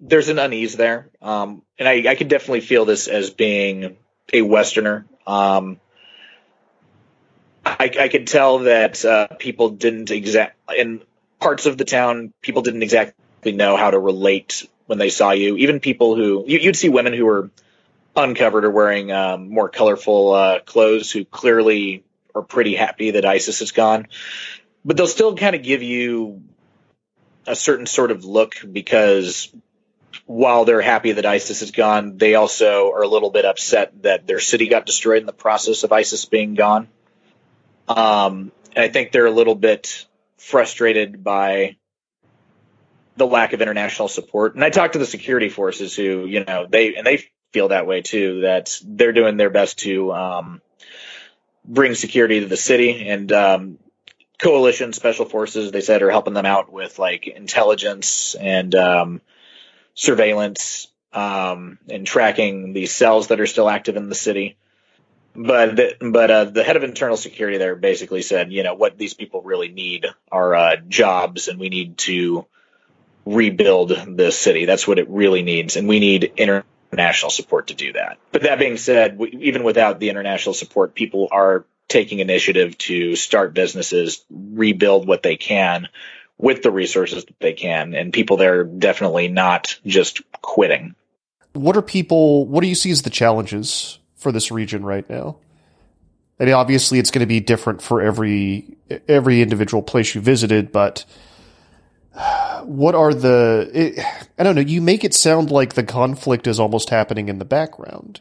[0.00, 3.96] there's an unease there, um, and I, I could definitely feel this as being
[4.32, 5.06] a Westerner.
[5.26, 5.80] Um,
[7.64, 11.00] I, I could tell that uh, people didn't exact in
[11.40, 12.32] parts of the town.
[12.42, 15.56] People didn't exactly know how to relate when they saw you.
[15.56, 17.50] Even people who you, would see women who were
[18.14, 22.04] uncovered or wearing um, more colorful uh, clothes who clearly
[22.34, 24.06] are pretty happy that ISIS is gone,
[24.84, 26.42] but they'll still kind of give you
[27.46, 29.52] a certain sort of look because
[30.26, 34.26] while they're happy that ISIS is gone, they also are a little bit upset that
[34.26, 36.88] their city got destroyed in the process of ISIS being gone.
[37.88, 40.06] Um, I think they're a little bit
[40.38, 41.76] frustrated by
[43.16, 44.54] the lack of international support.
[44.54, 47.86] And I talked to the security forces who, you know, they and they feel that
[47.86, 48.40] way too.
[48.40, 50.62] That they're doing their best to um,
[51.64, 53.78] bring security to the city, and um,
[54.38, 59.20] coalition special forces they said are helping them out with like intelligence and um,
[59.94, 64.56] surveillance um, and tracking these cells that are still active in the city.
[65.36, 68.96] But the, but uh, the head of internal security there basically said, you know, what
[68.96, 72.46] these people really need are uh, jobs, and we need to
[73.26, 74.64] rebuild this city.
[74.64, 76.32] That's what it really needs, and we need
[76.94, 78.18] international support to do that.
[78.32, 83.54] But that being said, even without the international support, people are taking initiative to start
[83.54, 85.88] businesses, rebuild what they can
[86.38, 90.94] with the resources that they can, and people there are definitely not just quitting.
[91.52, 92.46] What are people?
[92.46, 95.38] What do you see as the challenges for this region right now?
[96.40, 98.76] I mean, obviously, it's going to be different for every
[99.06, 101.04] every individual place you visited, but
[102.64, 103.70] what are the?
[103.72, 104.04] It,
[104.38, 104.60] I don't know.
[104.60, 108.20] You make it sound like the conflict is almost happening in the background,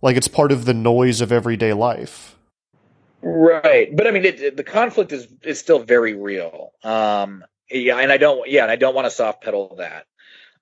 [0.00, 2.36] like it's part of the noise of everyday life.
[3.20, 6.72] Right, but I mean, it, it, the conflict is is still very real.
[6.82, 10.06] Um, yeah, and I don't, yeah, and I don't want to soft pedal that.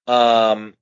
[0.07, 0.75] Um,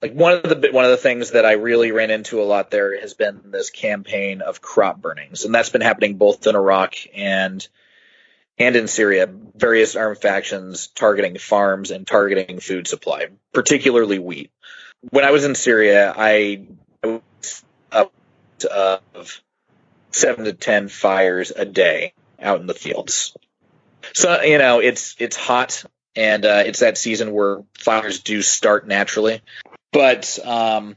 [0.00, 2.70] like one of the one of the things that I really ran into a lot
[2.70, 6.94] there has been this campaign of crop burnings, and that's been happening both in Iraq
[7.14, 7.66] and
[8.58, 9.28] and in Syria.
[9.56, 14.50] Various armed factions targeting farms and targeting food supply, particularly wheat.
[15.10, 16.66] When I was in Syria, I
[17.02, 18.12] was up
[18.70, 19.42] of
[20.12, 23.36] seven to ten fires a day out in the fields.
[24.14, 25.84] So you know it's it's hot
[26.16, 29.40] and uh, it's that season where fires do start naturally,
[29.92, 30.96] but um,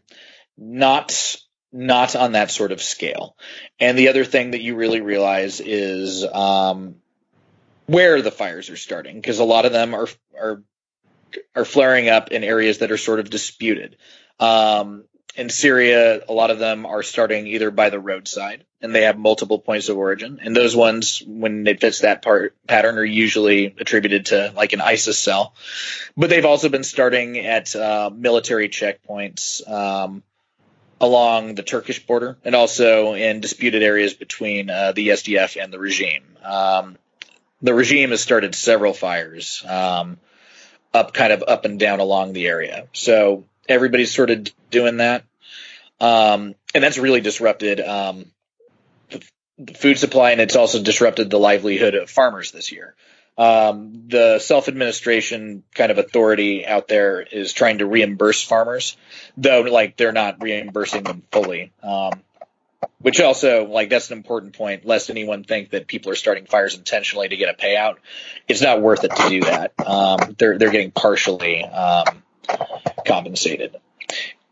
[0.58, 1.38] not
[1.72, 3.36] not on that sort of scale.
[3.80, 6.96] And the other thing that you really realize is um,
[7.92, 10.08] where the fires are starting, because a lot of them are
[10.40, 10.64] are
[11.56, 13.98] are flaring up in areas that are sort of disputed.
[14.40, 19.04] Um, in Syria, a lot of them are starting either by the roadside and they
[19.04, 20.40] have multiple points of origin.
[20.42, 24.82] And those ones, when it fits that part pattern, are usually attributed to like an
[24.82, 25.54] ISIS cell.
[26.18, 30.24] But they've also been starting at uh, military checkpoints um,
[31.00, 35.80] along the Turkish border and also in disputed areas between uh, the SDF and the
[35.80, 36.24] regime.
[36.44, 36.98] Um,
[37.62, 40.18] the regime has started several fires um,
[40.94, 42.88] up, kind of up and down along the area.
[42.94, 45.24] So everybody's sort of doing that.
[46.00, 48.26] Um, and that's really disrupted um,
[49.10, 49.24] the,
[49.60, 52.96] the, food supply, and it's also disrupted the livelihood of farmers this year.
[53.38, 58.98] Um, the self administration kind of authority out there is trying to reimburse farmers,
[59.38, 61.72] though, like they're not reimbursing them fully.
[63.02, 64.86] Which also, like, that's an important point.
[64.86, 67.96] Lest anyone think that people are starting fires intentionally to get a payout,
[68.48, 69.74] it's not worth it to do that.
[69.84, 72.22] Um, they're they're getting partially um,
[73.06, 73.78] compensated.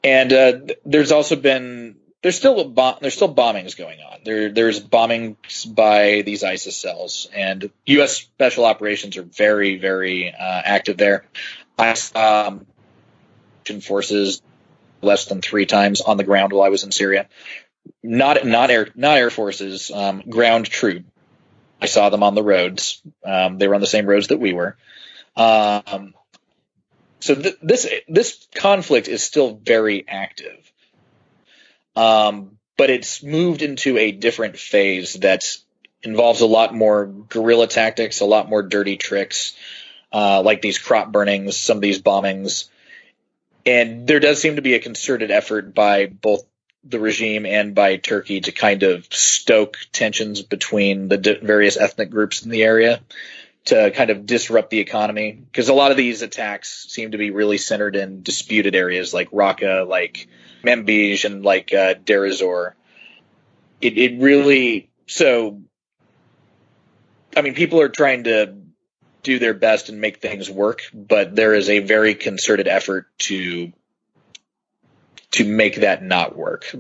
[0.04, 0.54] And uh,
[0.86, 2.70] there's also been there's still
[3.02, 4.20] there's still bombings going on.
[4.24, 8.18] There there's bombings by these ISIS cells, and U.S.
[8.18, 11.26] special operations are very very uh, active there.
[11.78, 12.66] I saw um,
[13.82, 14.42] forces
[15.02, 17.30] less than three times on the ground while I was in Syria.
[18.02, 21.06] Not not air not air forces, um, ground troop.
[21.82, 23.02] I saw them on the roads.
[23.26, 24.78] Um, they were on the same roads that we were.
[25.36, 26.14] Um,
[27.20, 30.72] so th- this this conflict is still very active,
[31.96, 35.58] um, but it's moved into a different phase that
[36.02, 39.56] involves a lot more guerrilla tactics, a lot more dirty tricks,
[40.14, 42.70] uh, like these crop burnings, some of these bombings,
[43.66, 46.46] and there does seem to be a concerted effort by both
[46.84, 52.44] the regime and by Turkey to kind of stoke tensions between the various ethnic groups
[52.44, 53.02] in the area
[53.66, 57.32] to kind of disrupt the economy because a lot of these attacks seem to be
[57.32, 60.28] really centered in disputed areas like Raqqa, like
[60.64, 62.76] Manbij, and like uh, Deir ez-Zor.
[63.82, 65.62] It, it really so.
[67.36, 68.56] I mean, people are trying to
[69.22, 73.72] do their best and make things work, but there is a very concerted effort to
[75.32, 76.74] to make that not work.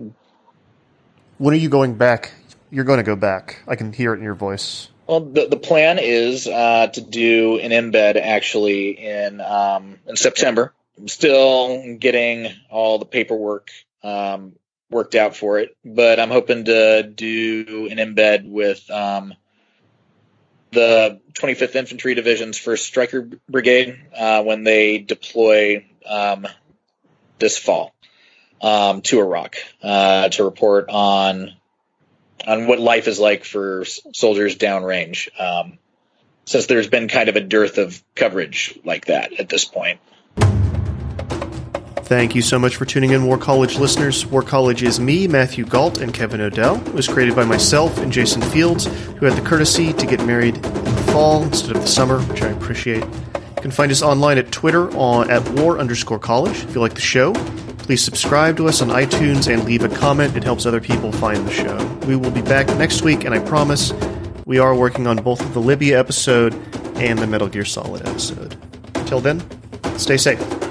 [1.37, 2.33] when are you going back?
[2.71, 3.61] You're going to go back.
[3.67, 4.89] I can hear it in your voice.
[5.07, 10.73] Well, the, the plan is uh, to do an embed actually in um, in September.
[10.99, 13.69] I'm still getting all the paperwork
[14.03, 14.53] um,
[14.91, 19.33] worked out for it, but I'm hoping to do an embed with um,
[20.71, 26.47] the 25th Infantry Division's First Stryker Brigade uh, when they deploy um,
[27.39, 27.95] this fall
[28.61, 31.53] um, to Iraq uh, to report on
[32.47, 35.29] on what life is like for soldiers downrange.
[35.39, 35.77] Um,
[36.45, 39.99] since there's been kind of a dearth of coverage like that at this point.
[42.09, 44.25] Thank you so much for tuning in, War College listeners.
[44.25, 46.87] War College is me, Matthew Gault, and Kevin Knodell.
[46.87, 50.55] It was created by myself and Jason Fields, who had the courtesy to get married
[50.55, 53.03] in the fall instead of the summer, which I appreciate.
[53.03, 56.63] You can find us online at Twitter on, at war underscore college.
[56.63, 57.33] If you like the show,
[57.89, 60.37] please subscribe to us on iTunes and leave a comment.
[60.37, 61.75] It helps other people find the show.
[62.05, 63.93] We will be back next week, and I promise
[64.45, 66.53] we are working on both the Libya episode
[66.97, 68.55] and the Metal Gear Solid episode.
[68.93, 69.43] Until then,
[69.97, 70.68] stay safe.